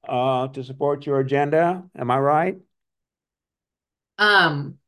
uh, 0.08 0.48
to 0.48 0.64
support 0.64 1.06
your 1.06 1.20
agenda? 1.20 1.84
Am 1.96 2.10
I 2.10 2.18
right? 2.18 2.56
Um, 4.18 4.78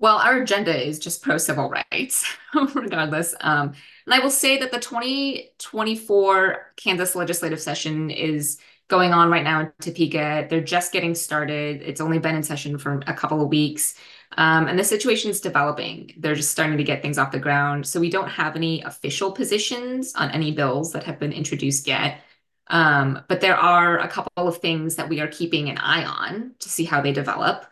well, 0.00 0.18
our 0.18 0.42
agenda 0.42 0.86
is 0.86 1.00
just 1.00 1.22
pro 1.22 1.38
civil 1.38 1.68
rights, 1.68 2.24
regardless. 2.74 3.34
Um, 3.40 3.72
and 4.06 4.14
I 4.14 4.20
will 4.20 4.30
say 4.30 4.58
that 4.58 4.70
the 4.70 4.78
2024 4.78 6.72
Kansas 6.76 7.16
legislative 7.16 7.60
session 7.60 8.10
is 8.10 8.58
going 8.88 9.12
on 9.12 9.30
right 9.30 9.44
now 9.44 9.60
in 9.60 9.72
Topeka. 9.80 10.46
They're 10.48 10.60
just 10.60 10.92
getting 10.92 11.14
started. 11.14 11.82
It's 11.82 12.00
only 12.00 12.18
been 12.18 12.34
in 12.34 12.42
session 12.42 12.78
for 12.78 13.02
a 13.06 13.14
couple 13.14 13.42
of 13.42 13.48
weeks. 13.48 13.94
Um, 14.36 14.66
and 14.66 14.78
the 14.78 14.84
situation 14.84 15.30
is 15.30 15.40
developing. 15.40 16.12
They're 16.16 16.34
just 16.34 16.50
starting 16.50 16.78
to 16.78 16.84
get 16.84 17.02
things 17.02 17.18
off 17.18 17.32
the 17.32 17.38
ground. 17.38 17.86
So 17.86 18.00
we 18.00 18.10
don't 18.10 18.28
have 18.28 18.56
any 18.56 18.82
official 18.82 19.30
positions 19.30 20.14
on 20.14 20.30
any 20.30 20.52
bills 20.52 20.92
that 20.92 21.04
have 21.04 21.18
been 21.18 21.32
introduced 21.32 21.86
yet. 21.86 22.20
Um, 22.68 23.22
but 23.28 23.40
there 23.40 23.56
are 23.56 23.98
a 23.98 24.08
couple 24.08 24.48
of 24.48 24.58
things 24.58 24.96
that 24.96 25.08
we 25.08 25.20
are 25.20 25.28
keeping 25.28 25.68
an 25.68 25.78
eye 25.78 26.04
on 26.04 26.54
to 26.58 26.68
see 26.68 26.84
how 26.84 27.00
they 27.00 27.12
develop. 27.12 27.66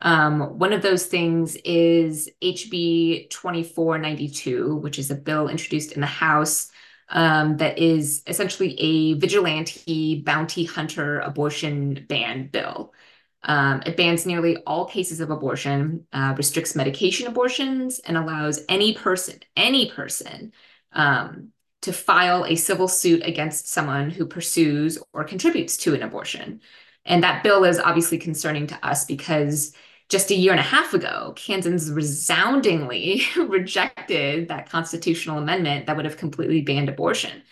Um, 0.00 0.58
one 0.58 0.72
of 0.72 0.82
those 0.82 1.06
things 1.06 1.56
is 1.64 2.28
HB 2.42 3.30
2492, 3.30 4.76
which 4.76 4.98
is 4.98 5.10
a 5.10 5.14
bill 5.14 5.48
introduced 5.48 5.92
in 5.92 6.00
the 6.00 6.06
House 6.06 6.71
um, 7.12 7.58
that 7.58 7.78
is 7.78 8.22
essentially 8.26 8.74
a 8.80 9.14
vigilante 9.14 10.20
bounty 10.22 10.64
hunter 10.64 11.20
abortion 11.20 12.06
ban 12.08 12.48
bill. 12.48 12.92
Um, 13.44 13.82
it 13.84 13.96
bans 13.96 14.24
nearly 14.24 14.56
all 14.58 14.86
cases 14.86 15.20
of 15.20 15.30
abortion, 15.30 16.06
uh, 16.12 16.34
restricts 16.36 16.74
medication 16.74 17.26
abortions, 17.26 17.98
and 17.98 18.16
allows 18.16 18.64
any 18.68 18.94
person, 18.94 19.40
any 19.56 19.90
person, 19.90 20.52
um, 20.92 21.48
to 21.82 21.92
file 21.92 22.44
a 22.44 22.54
civil 22.54 22.88
suit 22.88 23.22
against 23.24 23.68
someone 23.68 24.10
who 24.10 24.26
pursues 24.26 24.98
or 25.12 25.24
contributes 25.24 25.76
to 25.78 25.94
an 25.94 26.02
abortion. 26.02 26.60
And 27.04 27.24
that 27.24 27.42
bill 27.42 27.64
is 27.64 27.80
obviously 27.80 28.18
concerning 28.18 28.68
to 28.68 28.86
us 28.86 29.04
because 29.04 29.74
just 30.12 30.30
a 30.30 30.34
year 30.34 30.52
and 30.52 30.60
a 30.60 30.62
half 30.62 30.92
ago, 30.92 31.32
Kansans 31.36 31.90
resoundingly 31.90 33.22
rejected 33.36 34.48
that 34.48 34.68
constitutional 34.68 35.38
amendment 35.38 35.86
that 35.86 35.96
would 35.96 36.04
have 36.04 36.18
completely 36.18 36.60
banned 36.60 36.90
abortion. 36.90 37.42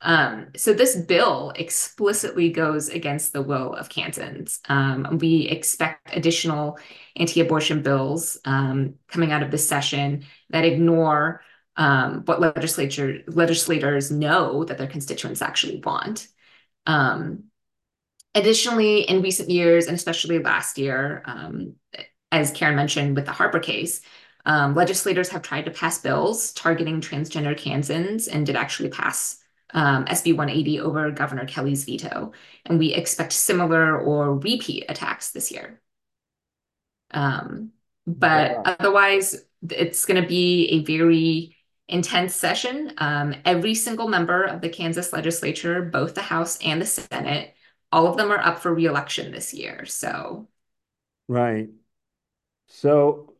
Um, 0.00 0.48
so 0.56 0.72
this 0.72 0.96
bill 0.96 1.52
explicitly 1.54 2.50
goes 2.50 2.88
against 2.88 3.32
the 3.32 3.42
will 3.42 3.72
of 3.72 3.88
Kansans. 3.88 4.60
Um, 4.68 5.18
we 5.20 5.48
expect 5.48 6.16
additional 6.16 6.78
anti-abortion 7.14 7.82
bills 7.82 8.38
um, 8.44 8.94
coming 9.06 9.30
out 9.30 9.44
of 9.44 9.52
this 9.52 9.68
session 9.68 10.24
that 10.50 10.64
ignore 10.64 11.42
um, 11.76 12.22
what 12.24 12.40
legislature 12.40 13.22
legislators 13.28 14.10
know 14.10 14.64
that 14.64 14.76
their 14.76 14.88
constituents 14.88 15.40
actually 15.40 15.80
want. 15.84 16.26
Um, 16.86 17.44
Additionally, 18.34 19.00
in 19.00 19.22
recent 19.22 19.50
years, 19.50 19.86
and 19.86 19.96
especially 19.96 20.38
last 20.38 20.78
year, 20.78 21.22
um, 21.24 21.74
as 22.30 22.50
Karen 22.50 22.76
mentioned 22.76 23.16
with 23.16 23.26
the 23.26 23.32
Harper 23.32 23.58
case, 23.58 24.00
um, 24.44 24.74
legislators 24.74 25.28
have 25.30 25.42
tried 25.42 25.64
to 25.64 25.70
pass 25.70 25.98
bills 25.98 26.52
targeting 26.52 27.00
transgender 27.00 27.56
Kansans 27.56 28.28
and 28.28 28.46
did 28.46 28.56
actually 28.56 28.90
pass 28.90 29.38
um, 29.74 30.06
SB 30.06 30.36
180 30.36 30.80
over 30.80 31.10
Governor 31.10 31.46
Kelly's 31.46 31.84
veto. 31.84 32.32
And 32.64 32.78
we 32.78 32.94
expect 32.94 33.32
similar 33.32 33.98
or 33.98 34.36
repeat 34.36 34.86
attacks 34.88 35.32
this 35.32 35.50
year. 35.50 35.80
Um, 37.10 37.72
but 38.06 38.52
yeah. 38.52 38.62
otherwise, 38.64 39.44
it's 39.68 40.06
going 40.06 40.22
to 40.22 40.28
be 40.28 40.66
a 40.68 40.84
very 40.84 41.56
intense 41.88 42.34
session. 42.34 42.92
Um, 42.98 43.34
every 43.44 43.74
single 43.74 44.08
member 44.08 44.44
of 44.44 44.60
the 44.60 44.68
Kansas 44.68 45.12
legislature, 45.12 45.82
both 45.82 46.14
the 46.14 46.22
House 46.22 46.58
and 46.62 46.80
the 46.80 46.86
Senate, 46.86 47.54
all 47.92 48.06
of 48.06 48.16
them 48.16 48.30
are 48.30 48.38
up 48.38 48.60
for 48.60 48.74
reelection 48.74 49.32
this 49.32 49.54
year. 49.54 49.84
So, 49.86 50.48
right. 51.28 51.68
So, 52.68 53.34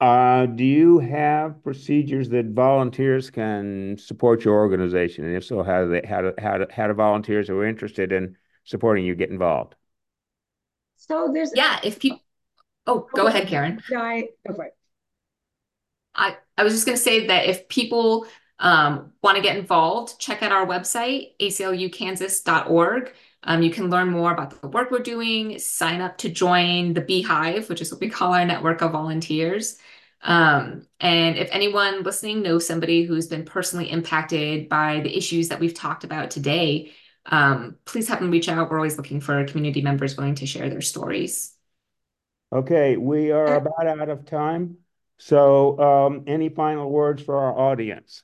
uh, 0.00 0.44
do 0.46 0.64
you 0.64 0.98
have 0.98 1.62
procedures 1.62 2.28
that 2.28 2.46
volunteers 2.46 3.30
can 3.30 3.96
support 3.98 4.44
your 4.44 4.54
organization? 4.54 5.24
And 5.24 5.34
if 5.36 5.44
so, 5.44 5.62
how 5.62 5.84
do 5.84 5.90
they, 5.90 6.06
how 6.06 6.20
do, 6.20 6.34
how 6.38 6.58
do, 6.58 6.66
how 6.70 6.86
do 6.86 6.92
volunteers 6.92 7.48
who 7.48 7.58
are 7.58 7.66
interested 7.66 8.12
in 8.12 8.36
supporting 8.64 9.04
you 9.04 9.14
get 9.14 9.30
involved? 9.30 9.74
So 10.96 11.30
there's 11.32 11.52
yeah, 11.54 11.80
if 11.82 11.98
people 11.98 12.20
Oh, 12.86 13.08
go 13.14 13.26
ahead, 13.26 13.48
Karen. 13.48 13.82
No, 13.90 14.00
I 14.00 14.28
go 14.46 14.54
for 14.54 14.64
it. 14.66 14.76
I, 16.14 16.36
I 16.56 16.62
was 16.62 16.72
just 16.72 16.86
going 16.86 16.96
to 16.96 17.02
say 17.02 17.26
that 17.26 17.46
if 17.46 17.68
people 17.68 18.26
um, 18.58 19.12
want 19.22 19.36
to 19.36 19.42
get 19.42 19.56
involved, 19.56 20.18
check 20.18 20.42
out 20.42 20.52
our 20.52 20.66
website, 20.66 21.32
aclukansas.org. 21.40 23.12
Um, 23.42 23.62
you 23.62 23.70
can 23.70 23.90
learn 23.90 24.10
more 24.10 24.32
about 24.32 24.60
the 24.60 24.68
work 24.68 24.90
we're 24.90 24.98
doing, 24.98 25.58
sign 25.58 26.00
up 26.00 26.18
to 26.18 26.28
join 26.28 26.94
the 26.94 27.00
Beehive, 27.00 27.68
which 27.68 27.80
is 27.80 27.92
what 27.92 28.00
we 28.00 28.08
call 28.08 28.34
our 28.34 28.44
network 28.44 28.82
of 28.82 28.92
volunteers. 28.92 29.78
Um, 30.22 30.86
and 30.98 31.36
if 31.36 31.48
anyone 31.52 32.02
listening 32.02 32.42
knows 32.42 32.66
somebody 32.66 33.04
who's 33.04 33.28
been 33.28 33.44
personally 33.44 33.90
impacted 33.90 34.68
by 34.68 35.00
the 35.00 35.16
issues 35.16 35.48
that 35.50 35.60
we've 35.60 35.74
talked 35.74 36.02
about 36.02 36.30
today, 36.30 36.92
um, 37.26 37.76
please 37.84 38.08
have 38.08 38.20
them 38.20 38.30
reach 38.30 38.48
out. 38.48 38.70
We're 38.70 38.78
always 38.78 38.96
looking 38.96 39.20
for 39.20 39.44
community 39.44 39.82
members 39.82 40.16
willing 40.16 40.34
to 40.36 40.46
share 40.46 40.68
their 40.68 40.80
stories. 40.80 41.52
Okay, 42.52 42.96
we 42.96 43.30
are 43.32 43.56
about 43.56 43.86
out 43.86 44.08
of 44.08 44.24
time. 44.24 44.78
So, 45.18 45.78
um, 45.80 46.24
any 46.26 46.48
final 46.48 46.90
words 46.90 47.22
for 47.22 47.36
our 47.36 47.58
audience? 47.58 48.22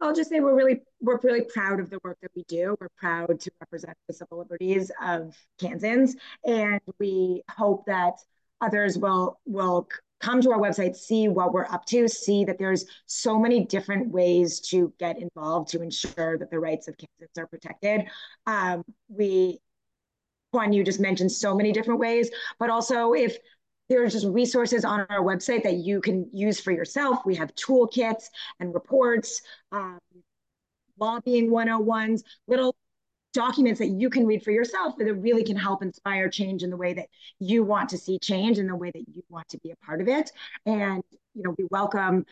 I'll 0.00 0.14
just 0.14 0.30
say 0.30 0.40
we're 0.40 0.54
really 0.54 0.80
we're 1.00 1.18
really 1.22 1.42
proud 1.42 1.80
of 1.80 1.90
the 1.90 1.98
work 2.02 2.18
that 2.22 2.30
we 2.34 2.44
do. 2.44 2.76
We're 2.80 2.88
proud 2.96 3.38
to 3.40 3.50
represent 3.60 3.96
the 4.08 4.14
civil 4.14 4.38
liberties 4.38 4.90
of 5.02 5.36
Kansans, 5.58 6.16
and 6.44 6.80
we 6.98 7.42
hope 7.50 7.86
that 7.86 8.14
others 8.60 8.98
will 8.98 9.40
will 9.44 9.88
come 10.20 10.40
to 10.42 10.50
our 10.52 10.58
website, 10.58 10.96
see 10.96 11.28
what 11.28 11.52
we're 11.52 11.66
up 11.66 11.86
to, 11.86 12.06
see 12.06 12.44
that 12.44 12.58
there's 12.58 12.84
so 13.06 13.38
many 13.38 13.64
different 13.64 14.08
ways 14.10 14.60
to 14.60 14.92
get 14.98 15.18
involved 15.18 15.70
to 15.70 15.82
ensure 15.82 16.36
that 16.38 16.50
the 16.50 16.58
rights 16.58 16.88
of 16.88 16.96
Kansans 16.96 17.38
are 17.38 17.46
protected. 17.46 18.02
Um, 18.46 18.84
we, 19.08 19.60
Juan, 20.52 20.74
you 20.74 20.84
just 20.84 21.00
mentioned 21.00 21.32
so 21.32 21.54
many 21.54 21.72
different 21.72 22.00
ways, 22.00 22.30
but 22.58 22.68
also 22.68 23.14
if 23.14 23.38
there's 23.90 24.12
just 24.12 24.26
resources 24.26 24.84
on 24.84 25.00
our 25.10 25.20
website 25.20 25.64
that 25.64 25.74
you 25.74 26.00
can 26.00 26.30
use 26.32 26.60
for 26.60 26.70
yourself. 26.70 27.26
We 27.26 27.34
have 27.34 27.52
toolkits 27.56 28.30
and 28.60 28.72
reports, 28.72 29.42
um, 29.72 29.98
lobbying 30.96 31.50
101s, 31.50 32.22
little 32.46 32.76
documents 33.32 33.80
that 33.80 33.88
you 33.88 34.08
can 34.08 34.26
read 34.26 34.44
for 34.44 34.52
yourself 34.52 34.94
that 34.96 35.12
really 35.14 35.42
can 35.42 35.56
help 35.56 35.82
inspire 35.82 36.28
change 36.28 36.62
in 36.62 36.70
the 36.70 36.76
way 36.76 36.94
that 36.94 37.08
you 37.40 37.64
want 37.64 37.88
to 37.88 37.98
see 37.98 38.18
change 38.20 38.58
in 38.58 38.68
the 38.68 38.76
way 38.76 38.92
that 38.92 39.04
you 39.12 39.22
want 39.28 39.48
to 39.48 39.58
be 39.58 39.72
a 39.72 39.76
part 39.84 40.00
of 40.00 40.06
it. 40.06 40.30
And 40.66 41.02
you 41.34 41.42
know 41.42 41.54
we 41.58 41.66
welcome 41.70 42.26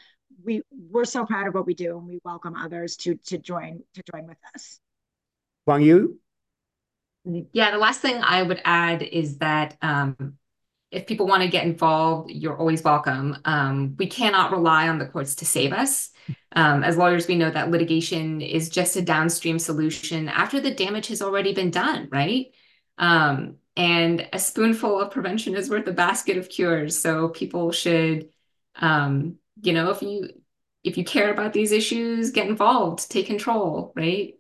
we 0.45 0.63
we're 0.71 1.05
so 1.05 1.27
proud 1.27 1.49
of 1.49 1.55
what 1.55 1.67
we 1.67 1.75
do 1.75 1.99
and 1.99 2.07
we 2.07 2.21
welcome 2.25 2.55
others 2.55 2.97
to 2.99 3.17
to 3.27 3.37
join 3.37 3.83
to 3.95 4.03
join 4.13 4.29
with 4.29 4.39
us. 4.55 4.79
Kunyu? 5.69 6.15
Yeah 7.53 7.73
the 7.73 7.79
last 7.79 8.01
thing 8.01 8.21
i 8.23 8.43
would 8.43 8.61
add 8.65 9.03
is 9.03 9.39
that 9.39 9.77
um, 9.83 10.39
if 10.91 11.07
people 11.07 11.27
want 11.27 11.43
to 11.43 11.49
get 11.49 11.65
involved, 11.65 12.31
you're 12.31 12.57
always 12.57 12.83
welcome. 12.83 13.37
Um, 13.45 13.95
we 13.99 14.07
cannot 14.07 14.53
rely 14.53 14.89
on 14.89 14.99
the 14.99 15.07
courts 15.07 15.35
to 15.37 15.47
save 15.47 15.73
us. 15.73 16.11
Um, 16.53 16.83
as 16.83 16.97
lawyers, 16.97 17.29
we 17.29 17.37
know 17.37 17.51
that 17.51 17.71
litigation 17.71 18.41
is 18.41 18.71
just 18.71 18.97
a 18.97 19.03
downstream 19.03 19.59
solution 19.59 20.29
after 20.29 20.61
the 20.61 20.75
damage 20.75 21.09
has 21.09 21.21
already 21.21 21.53
been 21.53 21.71
done, 21.71 22.09
right? 22.11 22.47
Um, 22.97 23.57
and 23.77 24.29
a 24.33 24.39
spoonful 24.39 25.01
of 25.01 25.11
prevention 25.11 25.55
is 25.55 25.71
worth 25.71 25.87
a 25.87 25.93
basket 25.93 26.37
of 26.37 26.49
cures. 26.49 26.99
So 26.99 27.29
people 27.29 27.71
should, 27.71 28.31
um, 28.77 29.37
you 29.63 29.73
know, 29.73 29.91
if 29.91 30.03
you 30.03 30.31
if 30.85 30.97
you 30.97 31.05
care 31.05 31.31
about 31.31 31.53
these 31.53 31.73
issues, 31.73 32.31
get 32.31 32.49
involved, 32.49 33.11
take 33.11 33.27
control, 33.27 33.93
right? 33.95 34.38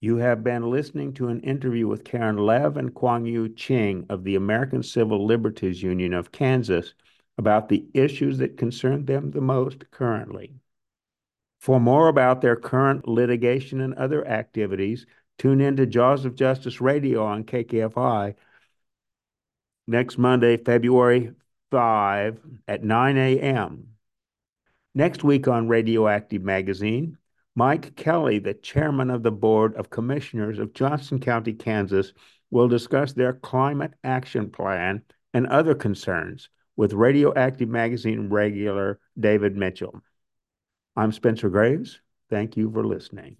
You 0.00 0.18
have 0.18 0.44
been 0.44 0.70
listening 0.70 1.12
to 1.14 1.28
an 1.28 1.40
interview 1.40 1.88
with 1.88 2.04
Karen 2.04 2.36
Leve 2.36 2.76
and 2.76 2.94
Kunyu 2.94 3.56
Ching 3.56 4.06
of 4.08 4.22
the 4.22 4.36
American 4.36 4.82
Civil 4.82 5.26
Liberties 5.26 5.82
Union 5.82 6.14
of 6.14 6.30
Kansas 6.30 6.94
about 7.36 7.68
the 7.68 7.86
issues 7.94 8.38
that 8.38 8.56
concern 8.56 9.06
them 9.06 9.32
the 9.32 9.40
most 9.40 9.90
currently. 9.90 10.54
For 11.58 11.80
more 11.80 12.06
about 12.06 12.40
their 12.40 12.54
current 12.54 13.08
litigation 13.08 13.80
and 13.80 13.92
other 13.94 14.24
activities, 14.26 15.04
tune 15.36 15.60
in 15.60 15.76
to 15.76 15.86
Jaws 15.86 16.24
of 16.24 16.36
Justice 16.36 16.80
Radio 16.80 17.24
on 17.24 17.42
KKFI 17.42 18.36
next 19.88 20.16
Monday, 20.16 20.56
February 20.56 21.32
5 21.72 22.40
at 22.68 22.84
9 22.84 23.16
a.m. 23.16 23.88
Next 24.94 25.24
week 25.24 25.48
on 25.48 25.66
Radioactive 25.66 26.42
Magazine, 26.42 27.17
Mike 27.58 27.96
Kelly, 27.96 28.38
the 28.38 28.54
chairman 28.54 29.10
of 29.10 29.24
the 29.24 29.32
Board 29.32 29.74
of 29.74 29.90
Commissioners 29.90 30.60
of 30.60 30.72
Johnson 30.72 31.18
County, 31.18 31.52
Kansas, 31.52 32.12
will 32.52 32.68
discuss 32.68 33.14
their 33.14 33.32
climate 33.32 33.94
action 34.04 34.48
plan 34.48 35.02
and 35.34 35.44
other 35.48 35.74
concerns 35.74 36.50
with 36.76 36.92
Radioactive 36.92 37.68
Magazine 37.68 38.28
regular 38.28 39.00
David 39.18 39.56
Mitchell. 39.56 40.00
I'm 40.94 41.10
Spencer 41.10 41.48
Graves. 41.48 42.00
Thank 42.30 42.56
you 42.56 42.70
for 42.70 42.86
listening. 42.86 43.38